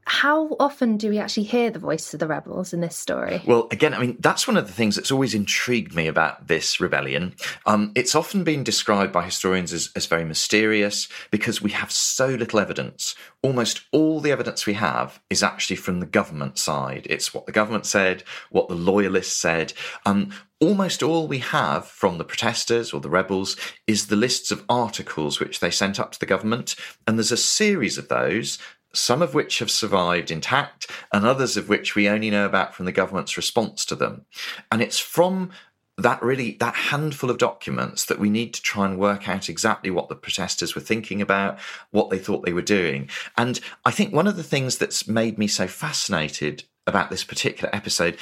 how 0.05 0.55
often 0.59 0.97
do 0.97 1.09
we 1.09 1.19
actually 1.19 1.43
hear 1.43 1.71
the 1.71 1.79
voice 1.79 2.13
of 2.13 2.19
the 2.19 2.27
rebels 2.27 2.73
in 2.73 2.81
this 2.81 2.95
story? 2.95 3.41
Well, 3.45 3.67
again, 3.71 3.93
I 3.93 3.99
mean, 3.99 4.17
that's 4.19 4.47
one 4.47 4.57
of 4.57 4.67
the 4.67 4.73
things 4.73 4.95
that's 4.95 5.11
always 5.11 5.33
intrigued 5.33 5.95
me 5.95 6.07
about 6.07 6.47
this 6.47 6.79
rebellion. 6.79 7.35
Um, 7.65 7.91
it's 7.95 8.15
often 8.15 8.43
been 8.43 8.63
described 8.63 9.13
by 9.13 9.23
historians 9.23 9.71
as, 9.71 9.91
as 9.95 10.05
very 10.05 10.25
mysterious 10.25 11.07
because 11.31 11.61
we 11.61 11.71
have 11.71 11.91
so 11.91 12.27
little 12.27 12.59
evidence. 12.59 13.15
Almost 13.41 13.81
all 13.91 14.19
the 14.19 14.31
evidence 14.31 14.65
we 14.65 14.73
have 14.73 15.21
is 15.29 15.43
actually 15.43 15.77
from 15.77 15.99
the 15.99 16.05
government 16.05 16.57
side. 16.57 17.07
It's 17.09 17.33
what 17.33 17.45
the 17.45 17.51
government 17.51 17.85
said, 17.85 18.23
what 18.49 18.67
the 18.67 18.75
loyalists 18.75 19.37
said. 19.37 19.73
Um, 20.05 20.31
almost 20.59 21.03
all 21.03 21.27
we 21.27 21.39
have 21.39 21.85
from 21.85 22.17
the 22.17 22.23
protesters 22.23 22.93
or 22.93 23.01
the 23.01 23.09
rebels 23.09 23.57
is 23.85 24.07
the 24.07 24.15
lists 24.15 24.49
of 24.49 24.63
articles 24.69 25.39
which 25.39 25.59
they 25.59 25.71
sent 25.71 25.99
up 25.99 26.11
to 26.13 26.19
the 26.19 26.25
government. 26.25 26.75
And 27.05 27.17
there's 27.17 27.31
a 27.31 27.37
series 27.37 27.97
of 27.97 28.07
those 28.07 28.59
some 28.93 29.21
of 29.21 29.33
which 29.33 29.59
have 29.59 29.71
survived 29.71 30.31
intact, 30.31 30.89
and 31.11 31.25
others 31.25 31.57
of 31.57 31.69
which 31.69 31.95
we 31.95 32.07
only 32.07 32.29
know 32.29 32.45
about 32.45 32.73
from 32.73 32.85
the 32.85 32.91
government's 32.91 33.37
response 33.37 33.85
to 33.85 33.95
them. 33.95 34.25
And 34.71 34.81
it's 34.81 34.99
from 34.99 35.51
that 35.97 36.21
really 36.23 36.57
that 36.59 36.73
handful 36.75 37.29
of 37.29 37.37
documents 37.37 38.05
that 38.05 38.17
we 38.17 38.29
need 38.29 38.53
to 38.53 38.61
try 38.61 38.85
and 38.85 38.97
work 38.97 39.29
out 39.29 39.47
exactly 39.47 39.91
what 39.91 40.09
the 40.09 40.15
protesters 40.15 40.73
were 40.73 40.81
thinking 40.81 41.21
about 41.21 41.59
what 41.91 42.09
they 42.09 42.17
thought 42.17 42.43
they 42.43 42.51
were 42.51 42.63
doing 42.63 43.07
and 43.37 43.59
i 43.85 43.91
think 43.91 44.11
one 44.11 44.25
of 44.25 44.35
the 44.35 44.41
things 44.41 44.79
that's 44.79 45.07
made 45.07 45.37
me 45.37 45.45
so 45.45 45.67
fascinated 45.67 46.63
about 46.87 47.11
this 47.11 47.23
particular 47.23 47.73
episode 47.75 48.17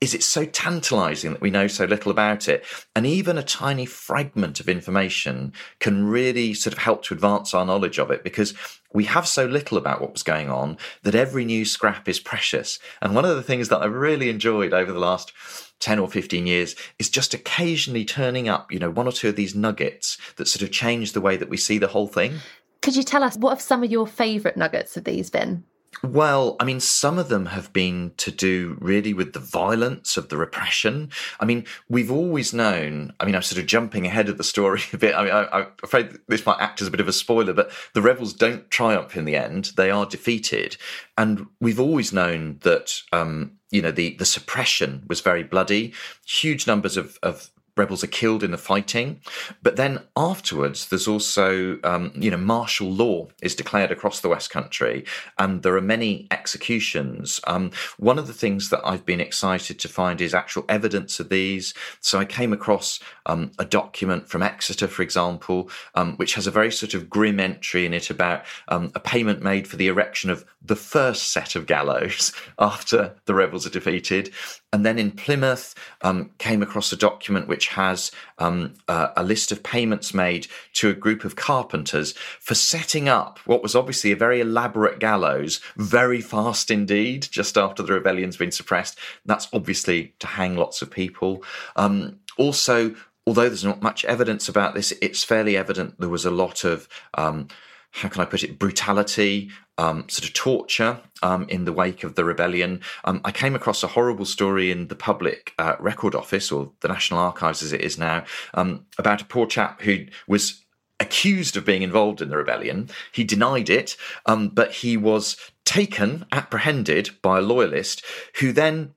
is 0.00 0.14
it's 0.14 0.26
so 0.26 0.44
tantalizing 0.44 1.32
that 1.32 1.40
we 1.40 1.50
know 1.50 1.66
so 1.66 1.84
little 1.84 2.12
about 2.12 2.48
it. 2.48 2.64
And 2.94 3.04
even 3.04 3.36
a 3.36 3.42
tiny 3.42 3.84
fragment 3.84 4.60
of 4.60 4.68
information 4.68 5.52
can 5.80 6.06
really 6.06 6.54
sort 6.54 6.72
of 6.72 6.78
help 6.78 7.02
to 7.04 7.14
advance 7.14 7.52
our 7.52 7.66
knowledge 7.66 7.98
of 7.98 8.10
it 8.10 8.22
because 8.22 8.54
we 8.92 9.04
have 9.04 9.26
so 9.26 9.44
little 9.44 9.76
about 9.78 10.00
what 10.00 10.12
was 10.12 10.22
going 10.22 10.50
on 10.50 10.78
that 11.02 11.14
every 11.14 11.44
new 11.44 11.64
scrap 11.64 12.08
is 12.08 12.20
precious. 12.20 12.78
And 13.02 13.14
one 13.14 13.24
of 13.24 13.36
the 13.36 13.42
things 13.42 13.68
that 13.68 13.82
I've 13.82 13.92
really 13.92 14.30
enjoyed 14.30 14.72
over 14.72 14.92
the 14.92 14.98
last 14.98 15.32
10 15.80 15.98
or 15.98 16.08
15 16.08 16.46
years 16.46 16.74
is 16.98 17.10
just 17.10 17.34
occasionally 17.34 18.04
turning 18.04 18.48
up, 18.48 18.72
you 18.72 18.78
know, 18.78 18.90
one 18.90 19.06
or 19.06 19.12
two 19.12 19.28
of 19.28 19.36
these 19.36 19.54
nuggets 19.54 20.18
that 20.36 20.48
sort 20.48 20.62
of 20.62 20.72
change 20.72 21.12
the 21.12 21.20
way 21.20 21.36
that 21.36 21.48
we 21.48 21.56
see 21.56 21.78
the 21.78 21.88
whole 21.88 22.08
thing. 22.08 22.38
Could 22.80 22.96
you 22.96 23.02
tell 23.02 23.22
us 23.22 23.36
what 23.36 23.50
have 23.50 23.60
some 23.60 23.82
of 23.82 23.90
your 23.90 24.06
favourite 24.06 24.56
nuggets 24.56 24.96
of 24.96 25.04
these 25.04 25.30
been? 25.30 25.64
Well, 26.02 26.56
I 26.60 26.64
mean, 26.64 26.80
some 26.80 27.18
of 27.18 27.28
them 27.28 27.46
have 27.46 27.72
been 27.72 28.12
to 28.18 28.30
do 28.30 28.76
really 28.80 29.12
with 29.12 29.32
the 29.32 29.40
violence 29.40 30.16
of 30.16 30.28
the 30.28 30.36
repression. 30.36 31.10
I 31.40 31.44
mean, 31.44 31.64
we've 31.88 32.10
always 32.10 32.52
known, 32.52 33.12
I 33.18 33.24
mean, 33.24 33.34
I'm 33.34 33.42
sort 33.42 33.60
of 33.60 33.66
jumping 33.66 34.06
ahead 34.06 34.28
of 34.28 34.38
the 34.38 34.44
story 34.44 34.82
a 34.92 34.98
bit. 34.98 35.14
I 35.14 35.24
mean, 35.24 35.32
I, 35.32 35.60
am 35.60 35.66
afraid 35.82 36.18
this 36.28 36.46
might 36.46 36.60
act 36.60 36.80
as 36.80 36.88
a 36.88 36.90
bit 36.90 37.00
of 37.00 37.08
a 37.08 37.12
spoiler, 37.12 37.52
but 37.52 37.70
the 37.94 38.02
rebels 38.02 38.32
don't 38.32 38.70
triumph 38.70 39.16
in 39.16 39.24
the 39.24 39.36
end. 39.36 39.72
They 39.76 39.90
are 39.90 40.06
defeated. 40.06 40.76
And 41.16 41.46
we've 41.60 41.80
always 41.80 42.12
known 42.12 42.58
that, 42.62 43.02
um, 43.12 43.52
you 43.70 43.82
know, 43.82 43.90
the, 43.90 44.14
the 44.16 44.24
suppression 44.24 45.04
was 45.08 45.20
very 45.20 45.42
bloody. 45.42 45.94
Huge 46.26 46.66
numbers 46.66 46.96
of, 46.96 47.18
of 47.22 47.50
rebels 47.78 48.04
are 48.04 48.08
killed 48.08 48.42
in 48.42 48.50
the 48.50 48.58
fighting. 48.58 49.20
But 49.62 49.76
then 49.76 50.00
afterwards, 50.16 50.88
there's 50.88 51.08
also, 51.08 51.78
um, 51.84 52.12
you 52.14 52.30
know, 52.30 52.36
martial 52.36 52.90
law 52.90 53.28
is 53.42 53.54
declared 53.54 53.90
across 53.90 54.20
the 54.20 54.28
West 54.28 54.50
Country, 54.50 55.04
and 55.38 55.62
there 55.62 55.76
are 55.76 55.80
many 55.80 56.26
executions. 56.30 57.40
Um, 57.46 57.70
one 57.98 58.18
of 58.18 58.26
the 58.26 58.32
things 58.32 58.70
that 58.70 58.80
I've 58.84 59.06
been 59.06 59.20
excited 59.20 59.78
to 59.78 59.88
find 59.88 60.20
is 60.20 60.34
actual 60.34 60.64
evidence 60.68 61.20
of 61.20 61.28
these. 61.28 61.74
So 62.00 62.18
I 62.18 62.24
came 62.24 62.52
across 62.52 63.00
um, 63.26 63.52
a 63.58 63.64
document 63.64 64.28
from 64.28 64.42
Exeter, 64.42 64.88
for 64.88 65.02
example, 65.02 65.70
um, 65.94 66.16
which 66.16 66.34
has 66.34 66.46
a 66.46 66.50
very 66.50 66.72
sort 66.72 66.94
of 66.94 67.08
grim 67.08 67.40
entry 67.40 67.86
in 67.86 67.94
it 67.94 68.10
about 68.10 68.44
um, 68.68 68.90
a 68.94 69.00
payment 69.00 69.42
made 69.42 69.68
for 69.68 69.76
the 69.76 69.88
erection 69.88 70.30
of 70.30 70.44
the 70.62 70.76
first 70.76 71.32
set 71.32 71.54
of 71.56 71.66
gallows 71.66 72.32
after 72.58 73.14
the 73.26 73.34
rebels 73.34 73.66
are 73.66 73.70
defeated. 73.70 74.32
And 74.72 74.84
then 74.84 74.98
in 74.98 75.12
Plymouth, 75.12 75.74
um, 76.02 76.30
came 76.38 76.62
across 76.62 76.92
a 76.92 76.96
document 76.96 77.48
which 77.48 77.67
has 77.68 78.10
um, 78.38 78.74
uh, 78.88 79.08
a 79.16 79.22
list 79.22 79.52
of 79.52 79.62
payments 79.62 80.14
made 80.14 80.46
to 80.74 80.90
a 80.90 80.94
group 80.94 81.24
of 81.24 81.36
carpenters 81.36 82.12
for 82.40 82.54
setting 82.54 83.08
up 83.08 83.38
what 83.46 83.62
was 83.62 83.74
obviously 83.74 84.12
a 84.12 84.16
very 84.16 84.40
elaborate 84.40 84.98
gallows 84.98 85.60
very 85.76 86.20
fast 86.20 86.70
indeed, 86.70 87.26
just 87.30 87.56
after 87.56 87.82
the 87.82 87.92
rebellion's 87.92 88.36
been 88.36 88.52
suppressed. 88.52 88.98
That's 89.24 89.48
obviously 89.52 90.14
to 90.20 90.26
hang 90.26 90.56
lots 90.56 90.82
of 90.82 90.90
people. 90.90 91.42
Um, 91.76 92.20
also, 92.36 92.94
although 93.26 93.48
there's 93.48 93.64
not 93.64 93.82
much 93.82 94.04
evidence 94.04 94.48
about 94.48 94.74
this, 94.74 94.92
it's 95.02 95.24
fairly 95.24 95.56
evident 95.56 95.98
there 95.98 96.08
was 96.08 96.24
a 96.24 96.30
lot 96.30 96.64
of 96.64 96.88
um, 97.14 97.48
how 97.90 98.08
can 98.08 98.22
I 98.22 98.24
put 98.24 98.44
it, 98.44 98.58
brutality, 98.58 99.50
um, 99.78 100.08
sort 100.08 100.28
of 100.28 100.34
torture 100.34 101.00
um, 101.22 101.46
in 101.48 101.64
the 101.64 101.72
wake 101.72 102.04
of 102.04 102.14
the 102.14 102.24
rebellion. 102.24 102.80
Um, 103.04 103.20
I 103.24 103.32
came 103.32 103.54
across 103.54 103.82
a 103.82 103.88
horrible 103.88 104.24
story 104.24 104.70
in 104.70 104.88
the 104.88 104.94
Public 104.94 105.54
uh, 105.58 105.76
Record 105.78 106.14
Office, 106.14 106.52
or 106.52 106.72
the 106.80 106.88
National 106.88 107.20
Archives 107.20 107.62
as 107.62 107.72
it 107.72 107.80
is 107.80 107.98
now, 107.98 108.24
um, 108.54 108.84
about 108.98 109.22
a 109.22 109.26
poor 109.26 109.46
chap 109.46 109.80
who 109.82 110.06
was 110.26 110.64
accused 111.00 111.56
of 111.56 111.64
being 111.64 111.82
involved 111.82 112.20
in 112.20 112.28
the 112.28 112.36
rebellion. 112.36 112.90
He 113.12 113.24
denied 113.24 113.70
it, 113.70 113.96
um, 114.26 114.48
but 114.48 114.72
he 114.72 114.96
was 114.96 115.36
taken, 115.64 116.26
apprehended 116.32 117.10
by 117.22 117.38
a 117.38 117.42
loyalist 117.42 118.04
who 118.40 118.52
then 118.52 118.94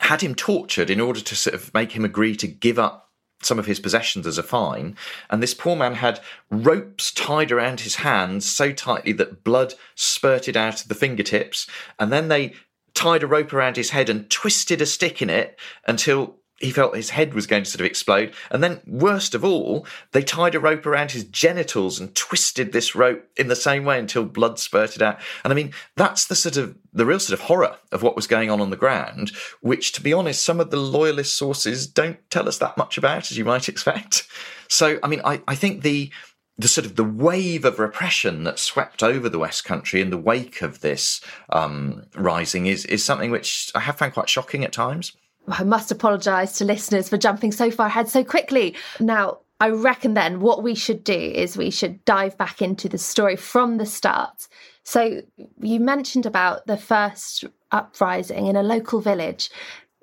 had 0.00 0.20
him 0.20 0.34
tortured 0.34 0.90
in 0.90 1.00
order 1.00 1.20
to 1.20 1.36
sort 1.36 1.54
of 1.54 1.72
make 1.74 1.92
him 1.92 2.04
agree 2.04 2.36
to 2.36 2.46
give 2.46 2.78
up 2.78 3.05
some 3.42 3.58
of 3.58 3.66
his 3.66 3.80
possessions 3.80 4.26
as 4.26 4.38
a 4.38 4.42
fine, 4.42 4.96
and 5.30 5.42
this 5.42 5.54
poor 5.54 5.76
man 5.76 5.94
had 5.94 6.20
ropes 6.50 7.12
tied 7.12 7.52
around 7.52 7.80
his 7.80 7.96
hands 7.96 8.50
so 8.50 8.72
tightly 8.72 9.12
that 9.12 9.44
blood 9.44 9.74
spurted 9.94 10.56
out 10.56 10.82
of 10.82 10.88
the 10.88 10.94
fingertips, 10.94 11.66
and 11.98 12.12
then 12.12 12.28
they 12.28 12.54
tied 12.94 13.22
a 13.22 13.26
rope 13.26 13.52
around 13.52 13.76
his 13.76 13.90
head 13.90 14.08
and 14.08 14.30
twisted 14.30 14.80
a 14.80 14.86
stick 14.86 15.20
in 15.20 15.30
it 15.30 15.58
until 15.86 16.36
he 16.58 16.70
felt 16.70 16.96
his 16.96 17.10
head 17.10 17.34
was 17.34 17.46
going 17.46 17.64
to 17.64 17.70
sort 17.70 17.80
of 17.80 17.86
explode. 17.86 18.32
And 18.50 18.62
then, 18.62 18.80
worst 18.86 19.34
of 19.34 19.44
all, 19.44 19.86
they 20.12 20.22
tied 20.22 20.54
a 20.54 20.60
rope 20.60 20.86
around 20.86 21.10
his 21.10 21.24
genitals 21.24 22.00
and 22.00 22.14
twisted 22.14 22.72
this 22.72 22.94
rope 22.94 23.28
in 23.36 23.48
the 23.48 23.56
same 23.56 23.84
way 23.84 23.98
until 23.98 24.24
blood 24.24 24.58
spurted 24.58 25.02
out. 25.02 25.18
And 25.44 25.52
I 25.52 25.56
mean, 25.56 25.72
that's 25.96 26.24
the 26.24 26.34
sort 26.34 26.56
of 26.56 26.76
the 26.92 27.04
real 27.04 27.20
sort 27.20 27.38
of 27.38 27.46
horror 27.46 27.76
of 27.92 28.02
what 28.02 28.16
was 28.16 28.26
going 28.26 28.50
on 28.50 28.60
on 28.60 28.70
the 28.70 28.76
ground, 28.76 29.32
which, 29.60 29.92
to 29.92 30.02
be 30.02 30.14
honest, 30.14 30.42
some 30.42 30.60
of 30.60 30.70
the 30.70 30.78
loyalist 30.78 31.34
sources 31.34 31.86
don't 31.86 32.18
tell 32.30 32.48
us 32.48 32.58
that 32.58 32.78
much 32.78 32.96
about, 32.96 33.30
as 33.30 33.36
you 33.36 33.44
might 33.44 33.68
expect. 33.68 34.26
So, 34.68 34.98
I 35.02 35.08
mean, 35.08 35.20
I, 35.24 35.42
I 35.46 35.54
think 35.54 35.82
the 35.82 36.10
the 36.58 36.68
sort 36.68 36.86
of 36.86 36.96
the 36.96 37.04
wave 37.04 37.66
of 37.66 37.78
repression 37.78 38.44
that 38.44 38.58
swept 38.58 39.02
over 39.02 39.28
the 39.28 39.38
West 39.38 39.66
Country 39.66 40.00
in 40.00 40.08
the 40.08 40.16
wake 40.16 40.62
of 40.62 40.80
this 40.80 41.20
um, 41.50 42.04
rising 42.14 42.64
is 42.64 42.86
is 42.86 43.04
something 43.04 43.30
which 43.30 43.70
I 43.74 43.80
have 43.80 43.98
found 43.98 44.14
quite 44.14 44.30
shocking 44.30 44.64
at 44.64 44.72
times. 44.72 45.12
I 45.48 45.64
must 45.64 45.90
apologise 45.90 46.58
to 46.58 46.64
listeners 46.64 47.08
for 47.08 47.16
jumping 47.16 47.52
so 47.52 47.70
far 47.70 47.86
ahead 47.86 48.08
so 48.08 48.24
quickly. 48.24 48.74
Now, 49.00 49.38
I 49.60 49.70
reckon 49.70 50.14
then 50.14 50.40
what 50.40 50.62
we 50.62 50.74
should 50.74 51.02
do 51.02 51.12
is 51.12 51.56
we 51.56 51.70
should 51.70 52.04
dive 52.04 52.36
back 52.36 52.60
into 52.60 52.88
the 52.88 52.98
story 52.98 53.36
from 53.36 53.78
the 53.78 53.86
start. 53.86 54.48
So, 54.82 55.22
you 55.60 55.80
mentioned 55.80 56.26
about 56.26 56.66
the 56.66 56.76
first 56.76 57.44
uprising 57.72 58.46
in 58.46 58.56
a 58.56 58.62
local 58.62 59.00
village. 59.00 59.50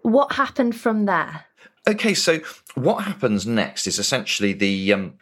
What 0.02 0.34
happened 0.34 0.76
from 0.76 1.06
there? 1.06 1.46
Okay, 1.88 2.14
so 2.14 2.40
what 2.76 3.04
happens 3.04 3.46
next 3.46 3.88
is 3.88 4.00
essentially 4.00 4.54
the 4.54 4.94
um, 4.94 5.14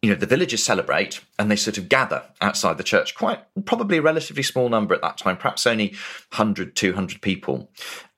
you 0.00 0.10
know, 0.10 0.16
the 0.16 0.26
villagers 0.26 0.62
celebrate 0.62 1.20
and 1.40 1.50
they 1.50 1.56
sort 1.56 1.76
of 1.76 1.88
gather 1.88 2.22
outside 2.40 2.78
the 2.78 2.84
church, 2.84 3.16
quite 3.16 3.40
probably 3.64 3.98
a 3.98 4.02
relatively 4.02 4.44
small 4.44 4.68
number 4.68 4.94
at 4.94 5.02
that 5.02 5.18
time, 5.18 5.36
perhaps 5.36 5.66
only 5.66 5.88
100, 6.30 6.76
200 6.76 7.20
people. 7.20 7.68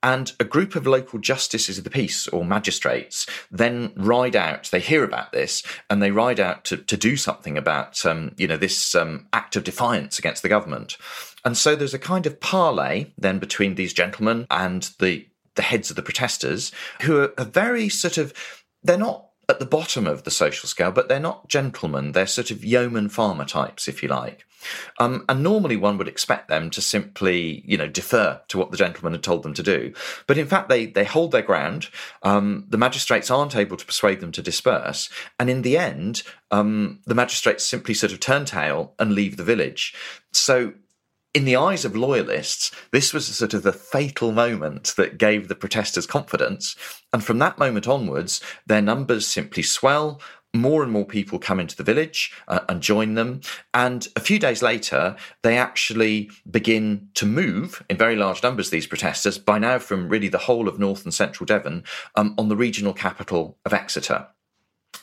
And 0.03 0.31
a 0.39 0.43
group 0.43 0.75
of 0.75 0.85
local 0.85 1.17
justices 1.17 1.79
of 1.79 1.83
the 1.83 1.89
peace 1.89 2.27
or 2.27 2.45
magistrates 2.45 3.25
then 3.49 3.93
ride 3.95 4.35
out, 4.35 4.69
they 4.71 4.79
hear 4.79 5.03
about 5.03 5.31
this 5.31 5.63
and 5.89 6.03
they 6.03 6.11
ride 6.11 6.39
out 6.39 6.65
to, 6.65 6.77
to 6.77 6.97
do 6.97 7.17
something 7.17 7.57
about, 7.57 8.05
um, 8.05 8.35
you 8.37 8.47
know, 8.47 8.57
this 8.57 8.93
um, 8.93 9.27
act 9.33 9.55
of 9.55 9.63
defiance 9.63 10.19
against 10.19 10.43
the 10.43 10.49
government. 10.49 10.97
And 11.43 11.57
so 11.57 11.75
there's 11.75 11.95
a 11.95 11.99
kind 11.99 12.27
of 12.27 12.39
parley 12.39 13.11
then 13.17 13.39
between 13.39 13.73
these 13.73 13.93
gentlemen 13.93 14.45
and 14.51 14.87
the, 14.99 15.27
the 15.55 15.63
heads 15.63 15.89
of 15.89 15.95
the 15.95 16.03
protesters 16.03 16.71
who 17.01 17.19
are, 17.19 17.33
are 17.39 17.45
very 17.45 17.89
sort 17.89 18.19
of, 18.19 18.33
they're 18.83 18.97
not 18.97 19.30
at 19.49 19.59
the 19.59 19.65
bottom 19.65 20.07
of 20.07 20.23
the 20.23 20.31
social 20.31 20.67
scale, 20.67 20.91
but 20.91 21.09
they're 21.09 21.19
not 21.19 21.47
gentlemen. 21.47 22.11
They're 22.13 22.27
sort 22.27 22.51
of 22.51 22.63
yeoman 22.63 23.09
farmer 23.09 23.45
types, 23.45 23.87
if 23.87 24.01
you 24.01 24.09
like. 24.09 24.45
Um, 24.99 25.25
and 25.27 25.43
normally 25.43 25.75
one 25.75 25.97
would 25.97 26.07
expect 26.07 26.47
them 26.47 26.69
to 26.71 26.81
simply, 26.81 27.63
you 27.65 27.77
know, 27.77 27.87
defer 27.87 28.41
to 28.47 28.57
what 28.57 28.71
the 28.71 28.77
gentleman 28.77 29.13
had 29.13 29.23
told 29.23 29.43
them 29.43 29.53
to 29.55 29.63
do. 29.63 29.93
But 30.27 30.37
in 30.37 30.47
fact, 30.47 30.69
they, 30.69 30.85
they 30.85 31.03
hold 31.03 31.31
their 31.31 31.41
ground. 31.41 31.89
Um, 32.23 32.65
the 32.69 32.77
magistrates 32.77 33.31
aren't 33.31 33.55
able 33.55 33.77
to 33.77 33.85
persuade 33.85 34.19
them 34.19 34.31
to 34.33 34.41
disperse. 34.41 35.09
And 35.39 35.49
in 35.49 35.63
the 35.63 35.77
end, 35.77 36.23
um, 36.51 36.99
the 37.05 37.15
magistrates 37.15 37.65
simply 37.65 37.93
sort 37.93 38.11
of 38.11 38.19
turn 38.19 38.45
tail 38.45 38.93
and 38.99 39.13
leave 39.13 39.37
the 39.37 39.43
village. 39.43 39.93
So 40.31 40.73
in 41.33 41.45
the 41.45 41.55
eyes 41.55 41.85
of 41.85 41.95
loyalists, 41.95 42.71
this 42.91 43.13
was 43.13 43.25
sort 43.25 43.53
of 43.53 43.63
the 43.63 43.71
fatal 43.71 44.31
moment 44.31 44.93
that 44.97 45.17
gave 45.17 45.47
the 45.47 45.55
protesters 45.55 46.05
confidence. 46.05 46.75
And 47.13 47.23
from 47.23 47.39
that 47.39 47.57
moment 47.57 47.87
onwards, 47.87 48.41
their 48.65 48.81
numbers 48.81 49.27
simply 49.27 49.63
swell. 49.63 50.21
More 50.53 50.83
and 50.83 50.91
more 50.91 51.05
people 51.05 51.39
come 51.39 51.61
into 51.61 51.77
the 51.77 51.83
village 51.83 52.33
uh, 52.49 52.59
and 52.67 52.81
join 52.81 53.13
them. 53.13 53.39
And 53.73 54.05
a 54.17 54.19
few 54.19 54.37
days 54.37 54.61
later, 54.61 55.15
they 55.43 55.57
actually 55.57 56.29
begin 56.49 57.07
to 57.13 57.25
move 57.25 57.81
in 57.89 57.95
very 57.95 58.17
large 58.17 58.43
numbers, 58.43 58.69
these 58.69 58.87
protesters, 58.87 59.37
by 59.37 59.59
now 59.59 59.79
from 59.79 60.09
really 60.09 60.27
the 60.27 60.37
whole 60.37 60.67
of 60.67 60.77
North 60.77 61.05
and 61.05 61.13
Central 61.13 61.45
Devon, 61.45 61.85
um, 62.15 62.35
on 62.37 62.49
the 62.49 62.57
regional 62.57 62.91
capital 62.91 63.57
of 63.65 63.71
Exeter. 63.71 64.27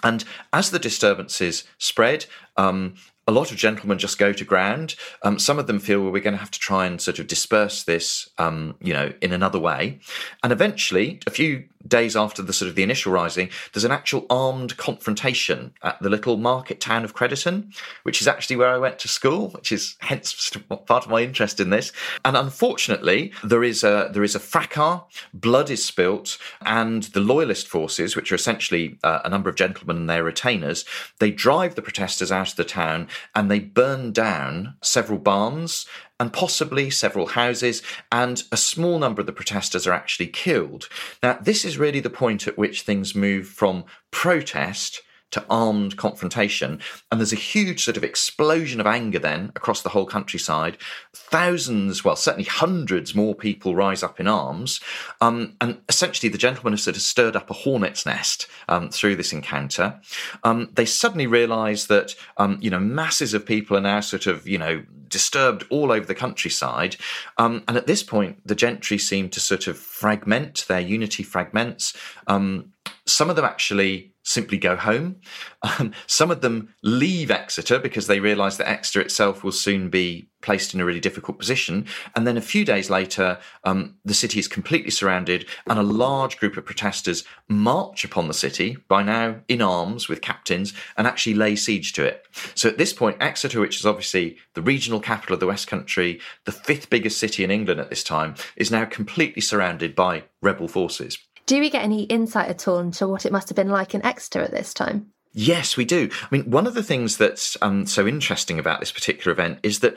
And 0.02 0.22
as 0.52 0.70
the 0.70 0.78
disturbances 0.78 1.64
spread, 1.78 2.26
um, 2.58 2.94
a 3.28 3.30
lot 3.30 3.50
of 3.52 3.58
gentlemen 3.58 3.98
just 3.98 4.18
go 4.18 4.32
to 4.32 4.44
ground. 4.44 4.96
Um, 5.22 5.38
some 5.38 5.58
of 5.58 5.66
them 5.66 5.78
feel 5.78 6.00
well, 6.00 6.10
we're 6.10 6.22
going 6.22 6.32
to 6.32 6.40
have 6.40 6.50
to 6.50 6.58
try 6.58 6.86
and 6.86 6.98
sort 6.98 7.18
of 7.18 7.26
disperse 7.26 7.84
this, 7.84 8.30
um, 8.38 8.74
you 8.80 8.94
know, 8.94 9.12
in 9.20 9.34
another 9.34 9.58
way. 9.58 10.00
And 10.42 10.50
eventually, 10.50 11.20
a 11.26 11.30
few 11.30 11.64
days 11.88 12.16
after 12.16 12.42
the 12.42 12.52
sort 12.52 12.68
of 12.68 12.74
the 12.74 12.82
initial 12.82 13.12
rising, 13.12 13.48
there's 13.72 13.84
an 13.84 13.92
actual 13.92 14.26
armed 14.30 14.76
confrontation 14.76 15.72
at 15.82 16.00
the 16.00 16.10
little 16.10 16.36
market 16.36 16.80
town 16.80 17.04
of 17.04 17.14
Crediton, 17.14 17.74
which 18.02 18.20
is 18.20 18.28
actually 18.28 18.56
where 18.56 18.68
I 18.68 18.78
went 18.78 18.98
to 19.00 19.08
school, 19.08 19.50
which 19.50 19.72
is 19.72 19.96
hence 20.00 20.50
part 20.86 21.04
of 21.04 21.10
my 21.10 21.22
interest 21.22 21.60
in 21.60 21.70
this. 21.70 21.92
And 22.24 22.36
unfortunately, 22.36 23.32
there 23.42 23.64
is 23.64 23.82
a 23.84 24.10
there 24.12 24.24
is 24.24 24.34
a 24.34 24.40
fracas, 24.40 25.00
blood 25.32 25.70
is 25.70 25.84
spilt, 25.84 26.38
and 26.62 27.04
the 27.04 27.20
loyalist 27.20 27.68
forces, 27.68 28.16
which 28.16 28.30
are 28.32 28.36
essentially 28.36 28.98
uh, 29.02 29.20
a 29.24 29.28
number 29.28 29.48
of 29.48 29.56
gentlemen 29.56 29.96
and 29.96 30.10
their 30.10 30.24
retainers, 30.24 30.84
they 31.18 31.30
drive 31.30 31.74
the 31.74 31.82
protesters 31.82 32.32
out 32.32 32.50
of 32.50 32.56
the 32.56 32.64
town 32.64 33.08
and 33.34 33.50
they 33.50 33.60
burn 33.60 34.12
down 34.12 34.74
several 34.82 35.18
barns 35.18 35.86
and 36.20 36.32
possibly 36.32 36.90
several 36.90 37.28
houses, 37.28 37.82
and 38.10 38.42
a 38.50 38.56
small 38.56 38.98
number 38.98 39.20
of 39.20 39.26
the 39.26 39.32
protesters 39.32 39.86
are 39.86 39.92
actually 39.92 40.26
killed. 40.26 40.88
Now, 41.22 41.38
this 41.40 41.64
is 41.64 41.78
really 41.78 42.00
the 42.00 42.10
point 42.10 42.48
at 42.48 42.58
which 42.58 42.82
things 42.82 43.14
move 43.14 43.46
from 43.46 43.84
protest 44.10 45.02
to 45.30 45.44
armed 45.50 45.96
confrontation. 45.96 46.80
And 47.10 47.20
there's 47.20 47.32
a 47.32 47.36
huge 47.36 47.84
sort 47.84 47.96
of 47.96 48.04
explosion 48.04 48.80
of 48.80 48.86
anger 48.86 49.18
then 49.18 49.52
across 49.54 49.82
the 49.82 49.90
whole 49.90 50.06
countryside. 50.06 50.78
Thousands, 51.14 52.04
well, 52.04 52.16
certainly 52.16 52.44
hundreds 52.44 53.14
more 53.14 53.34
people 53.34 53.74
rise 53.74 54.02
up 54.02 54.20
in 54.20 54.26
arms. 54.26 54.80
Um, 55.20 55.56
and 55.60 55.80
essentially, 55.88 56.30
the 56.30 56.38
gentlemen 56.38 56.72
have 56.72 56.80
sort 56.80 56.96
of 56.96 57.02
stirred 57.02 57.36
up 57.36 57.50
a 57.50 57.54
hornet's 57.54 58.06
nest 58.06 58.46
um, 58.68 58.88
through 58.90 59.16
this 59.16 59.32
encounter. 59.32 60.00
Um, 60.44 60.70
they 60.72 60.86
suddenly 60.86 61.26
realise 61.26 61.86
that, 61.86 62.14
um, 62.38 62.58
you 62.60 62.70
know, 62.70 62.80
masses 62.80 63.34
of 63.34 63.44
people 63.44 63.76
are 63.76 63.82
now 63.82 64.00
sort 64.00 64.26
of, 64.26 64.48
you 64.48 64.58
know, 64.58 64.82
disturbed 65.08 65.64
all 65.70 65.90
over 65.90 66.06
the 66.06 66.14
countryside. 66.14 66.96
Um, 67.38 67.64
and 67.66 67.76
at 67.76 67.86
this 67.86 68.02
point, 68.02 68.46
the 68.46 68.54
gentry 68.54 68.98
seem 68.98 69.28
to 69.30 69.40
sort 69.40 69.66
of 69.66 69.78
fragment, 69.78 70.66
their 70.68 70.80
unity 70.80 71.22
fragments. 71.22 71.96
Um, 72.26 72.72
some 73.08 73.30
of 73.30 73.36
them 73.36 73.44
actually 73.44 74.14
simply 74.22 74.58
go 74.58 74.76
home. 74.76 75.16
Um, 75.62 75.92
some 76.06 76.30
of 76.30 76.42
them 76.42 76.74
leave 76.82 77.30
Exeter 77.30 77.78
because 77.78 78.06
they 78.06 78.20
realise 78.20 78.58
that 78.58 78.68
Exeter 78.68 79.00
itself 79.00 79.42
will 79.42 79.52
soon 79.52 79.88
be 79.88 80.28
placed 80.42 80.74
in 80.74 80.80
a 80.80 80.84
really 80.84 81.00
difficult 81.00 81.38
position. 81.38 81.86
And 82.14 82.26
then 82.26 82.36
a 82.36 82.42
few 82.42 82.64
days 82.64 82.90
later, 82.90 83.38
um, 83.64 83.96
the 84.04 84.12
city 84.12 84.38
is 84.38 84.46
completely 84.46 84.90
surrounded, 84.90 85.46
and 85.66 85.78
a 85.78 85.82
large 85.82 86.38
group 86.38 86.58
of 86.58 86.66
protesters 86.66 87.24
march 87.48 88.04
upon 88.04 88.28
the 88.28 88.34
city, 88.34 88.76
by 88.86 89.02
now 89.02 89.40
in 89.48 89.62
arms 89.62 90.08
with 90.08 90.20
captains, 90.20 90.74
and 90.96 91.06
actually 91.06 91.34
lay 91.34 91.56
siege 91.56 91.94
to 91.94 92.04
it. 92.04 92.26
So 92.54 92.68
at 92.68 92.78
this 92.78 92.92
point, 92.92 93.16
Exeter, 93.20 93.60
which 93.60 93.80
is 93.80 93.86
obviously 93.86 94.36
the 94.52 94.62
regional 94.62 95.00
capital 95.00 95.34
of 95.34 95.40
the 95.40 95.46
West 95.46 95.66
Country, 95.66 96.20
the 96.44 96.52
fifth 96.52 96.90
biggest 96.90 97.18
city 97.18 97.42
in 97.44 97.50
England 97.50 97.80
at 97.80 97.88
this 97.88 98.04
time, 98.04 98.34
is 98.56 98.70
now 98.70 98.84
completely 98.84 99.40
surrounded 99.40 99.94
by 99.94 100.24
rebel 100.42 100.68
forces. 100.68 101.18
Do 101.48 101.60
we 101.60 101.70
get 101.70 101.82
any 101.82 102.02
insight 102.02 102.50
at 102.50 102.68
all 102.68 102.78
into 102.78 103.08
what 103.08 103.24
it 103.24 103.32
must 103.32 103.48
have 103.48 103.56
been 103.56 103.70
like 103.70 103.94
in 103.94 104.04
Exeter 104.04 104.42
at 104.42 104.50
this 104.50 104.74
time? 104.74 105.14
Yes, 105.32 105.78
we 105.78 105.86
do. 105.86 106.10
I 106.12 106.26
mean, 106.30 106.50
one 106.50 106.66
of 106.66 106.74
the 106.74 106.82
things 106.82 107.16
that's 107.16 107.56
um, 107.62 107.86
so 107.86 108.06
interesting 108.06 108.58
about 108.58 108.80
this 108.80 108.92
particular 108.92 109.32
event 109.32 109.60
is 109.62 109.80
that 109.80 109.96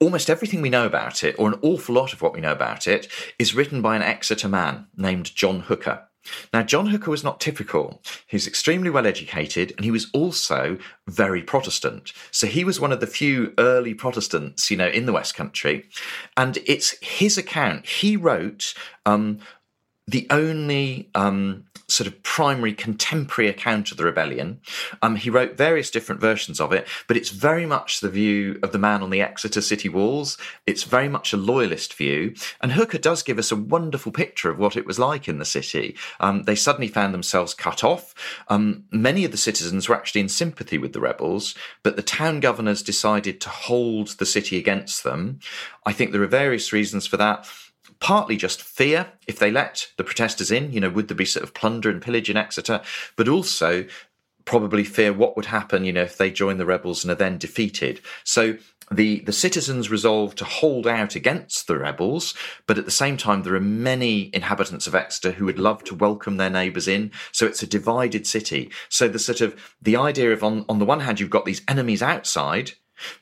almost 0.00 0.30
everything 0.30 0.62
we 0.62 0.70
know 0.70 0.86
about 0.86 1.22
it, 1.22 1.36
or 1.38 1.48
an 1.48 1.58
awful 1.60 1.94
lot 1.94 2.14
of 2.14 2.22
what 2.22 2.32
we 2.32 2.40
know 2.40 2.52
about 2.52 2.88
it, 2.88 3.08
is 3.38 3.54
written 3.54 3.82
by 3.82 3.94
an 3.94 4.00
Exeter 4.00 4.48
man 4.48 4.86
named 4.96 5.34
John 5.34 5.60
Hooker. 5.60 6.08
Now, 6.50 6.62
John 6.62 6.86
Hooker 6.86 7.10
was 7.10 7.22
not 7.22 7.40
typical. 7.40 8.00
He 8.26 8.36
was 8.36 8.46
extremely 8.46 8.88
well 8.88 9.06
educated 9.06 9.74
and 9.76 9.84
he 9.84 9.90
was 9.90 10.10
also 10.14 10.78
very 11.06 11.42
Protestant. 11.42 12.14
So 12.30 12.46
he 12.46 12.64
was 12.64 12.80
one 12.80 12.92
of 12.92 13.00
the 13.00 13.06
few 13.06 13.52
early 13.58 13.92
Protestants, 13.92 14.70
you 14.70 14.78
know, 14.78 14.88
in 14.88 15.04
the 15.04 15.12
West 15.12 15.34
Country. 15.34 15.90
And 16.38 16.56
it's 16.64 16.96
his 17.04 17.36
account. 17.36 17.84
He 17.84 18.16
wrote 18.16 18.72
um, 19.04 19.40
the 20.06 20.26
only 20.30 21.08
um, 21.14 21.64
sort 21.88 22.06
of 22.06 22.22
primary 22.22 22.72
contemporary 22.72 23.48
account 23.48 23.90
of 23.90 23.96
the 23.96 24.04
rebellion. 24.04 24.60
Um, 25.02 25.16
he 25.16 25.30
wrote 25.30 25.56
various 25.56 25.90
different 25.90 26.20
versions 26.20 26.60
of 26.60 26.72
it, 26.72 26.86
but 27.06 27.16
it's 27.16 27.30
very 27.30 27.66
much 27.66 28.00
the 28.00 28.08
view 28.08 28.58
of 28.62 28.72
the 28.72 28.78
man 28.78 29.02
on 29.02 29.10
the 29.10 29.20
Exeter 29.20 29.60
city 29.60 29.88
walls. 29.88 30.36
It's 30.66 30.84
very 30.84 31.08
much 31.08 31.32
a 31.32 31.38
loyalist 31.38 31.94
view. 31.94 32.34
And 32.60 32.72
Hooker 32.72 32.98
does 32.98 33.22
give 33.22 33.38
us 33.38 33.52
a 33.52 33.56
wonderful 33.56 34.12
picture 34.12 34.50
of 34.50 34.58
what 34.58 34.76
it 34.76 34.86
was 34.86 34.98
like 34.98 35.28
in 35.28 35.38
the 35.38 35.44
city. 35.44 35.96
Um, 36.20 36.42
they 36.44 36.54
suddenly 36.54 36.88
found 36.88 37.14
themselves 37.14 37.54
cut 37.54 37.84
off. 37.84 38.14
Um, 38.48 38.84
many 38.90 39.24
of 39.24 39.30
the 39.30 39.36
citizens 39.36 39.88
were 39.88 39.94
actually 39.94 40.22
in 40.22 40.28
sympathy 40.28 40.78
with 40.78 40.92
the 40.92 41.00
rebels, 41.00 41.54
but 41.82 41.96
the 41.96 42.02
town 42.02 42.40
governors 42.40 42.82
decided 42.82 43.40
to 43.42 43.48
hold 43.48 44.08
the 44.18 44.26
city 44.26 44.58
against 44.58 45.04
them. 45.04 45.38
I 45.86 45.92
think 45.92 46.12
there 46.12 46.22
are 46.22 46.26
various 46.26 46.72
reasons 46.72 47.06
for 47.06 47.16
that 47.18 47.46
partly 48.00 48.36
just 48.36 48.62
fear 48.62 49.12
if 49.26 49.38
they 49.38 49.50
let 49.50 49.88
the 49.96 50.04
protesters 50.04 50.50
in, 50.50 50.72
you 50.72 50.80
know, 50.80 50.90
would 50.90 51.08
there 51.08 51.16
be 51.16 51.24
sort 51.24 51.42
of 51.42 51.54
plunder 51.54 51.90
and 51.90 52.02
pillage 52.02 52.30
in 52.30 52.36
Exeter, 52.36 52.82
but 53.16 53.28
also 53.28 53.86
probably 54.44 54.84
fear 54.84 55.12
what 55.12 55.36
would 55.36 55.46
happen, 55.46 55.84
you 55.84 55.92
know, 55.92 56.02
if 56.02 56.18
they 56.18 56.30
join 56.30 56.58
the 56.58 56.66
rebels 56.66 57.02
and 57.02 57.10
are 57.10 57.16
then 57.16 57.38
defeated. 57.38 58.00
So 58.24 58.58
the, 58.90 59.20
the 59.20 59.32
citizens 59.32 59.90
resolved 59.90 60.36
to 60.38 60.44
hold 60.44 60.86
out 60.86 61.14
against 61.14 61.66
the 61.66 61.78
rebels, 61.78 62.34
but 62.66 62.76
at 62.76 62.84
the 62.84 62.90
same 62.90 63.16
time, 63.16 63.42
there 63.42 63.54
are 63.54 63.60
many 63.60 64.30
inhabitants 64.34 64.86
of 64.86 64.94
Exeter 64.94 65.32
who 65.32 65.46
would 65.46 65.58
love 65.58 65.82
to 65.84 65.94
welcome 65.94 66.36
their 66.36 66.50
neighbours 66.50 66.86
in. 66.86 67.10
So 67.32 67.46
it's 67.46 67.62
a 67.62 67.66
divided 67.66 68.26
city. 68.26 68.70
So 68.90 69.08
the 69.08 69.18
sort 69.18 69.40
of 69.40 69.58
the 69.80 69.96
idea 69.96 70.32
of 70.32 70.44
on, 70.44 70.66
on 70.68 70.78
the 70.78 70.84
one 70.84 71.00
hand, 71.00 71.20
you've 71.20 71.30
got 71.30 71.46
these 71.46 71.62
enemies 71.66 72.02
outside 72.02 72.72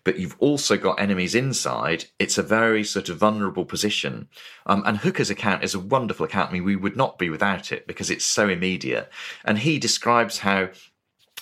but 0.04 0.18
you've 0.18 0.36
also 0.38 0.76
got 0.76 1.00
enemies 1.00 1.34
inside, 1.34 2.06
it's 2.18 2.38
a 2.38 2.42
very 2.42 2.84
sort 2.84 3.08
of 3.08 3.18
vulnerable 3.18 3.64
position. 3.64 4.28
Um, 4.66 4.82
and 4.86 4.98
Hooker's 4.98 5.30
account 5.30 5.64
is 5.64 5.74
a 5.74 5.80
wonderful 5.80 6.26
account. 6.26 6.50
I 6.50 6.52
mean, 6.54 6.64
we 6.64 6.76
would 6.76 6.96
not 6.96 7.18
be 7.18 7.30
without 7.30 7.72
it 7.72 7.86
because 7.86 8.10
it's 8.10 8.24
so 8.24 8.48
immediate. 8.48 9.10
And 9.44 9.58
he 9.58 9.78
describes 9.78 10.38
how 10.38 10.68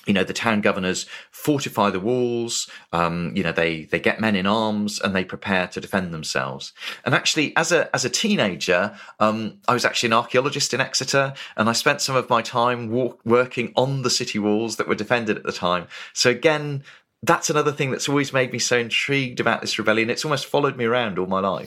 you 0.06 0.14
know 0.14 0.24
the 0.24 0.32
town 0.32 0.60
governors 0.60 1.06
fortify 1.30 1.90
the 1.90 2.00
walls 2.00 2.68
um, 2.92 3.32
you 3.36 3.42
know 3.42 3.52
they 3.52 3.84
they 3.84 4.00
get 4.00 4.20
men 4.20 4.34
in 4.34 4.46
arms 4.46 5.00
and 5.00 5.14
they 5.14 5.24
prepare 5.24 5.66
to 5.68 5.80
defend 5.80 6.12
themselves 6.12 6.72
and 7.04 7.14
actually 7.14 7.54
as 7.56 7.70
a 7.70 7.94
as 7.94 8.04
a 8.04 8.10
teenager 8.10 8.96
um, 9.18 9.58
i 9.68 9.74
was 9.74 9.84
actually 9.84 10.08
an 10.08 10.14
archaeologist 10.14 10.72
in 10.72 10.80
exeter 10.80 11.34
and 11.56 11.68
i 11.68 11.72
spent 11.72 12.00
some 12.00 12.16
of 12.16 12.30
my 12.30 12.40
time 12.40 12.90
walk, 12.90 13.20
working 13.24 13.72
on 13.76 14.02
the 14.02 14.10
city 14.10 14.38
walls 14.38 14.76
that 14.76 14.88
were 14.88 14.94
defended 14.94 15.36
at 15.36 15.42
the 15.42 15.52
time 15.52 15.86
so 16.12 16.30
again 16.30 16.82
that's 17.22 17.50
another 17.50 17.72
thing 17.72 17.90
that's 17.90 18.08
always 18.08 18.32
made 18.32 18.52
me 18.52 18.58
so 18.58 18.78
intrigued 18.78 19.40
about 19.40 19.60
this 19.60 19.78
rebellion. 19.78 20.08
It's 20.08 20.24
almost 20.24 20.46
followed 20.46 20.76
me 20.76 20.86
around 20.86 21.18
all 21.18 21.26
my 21.26 21.40
life. 21.40 21.58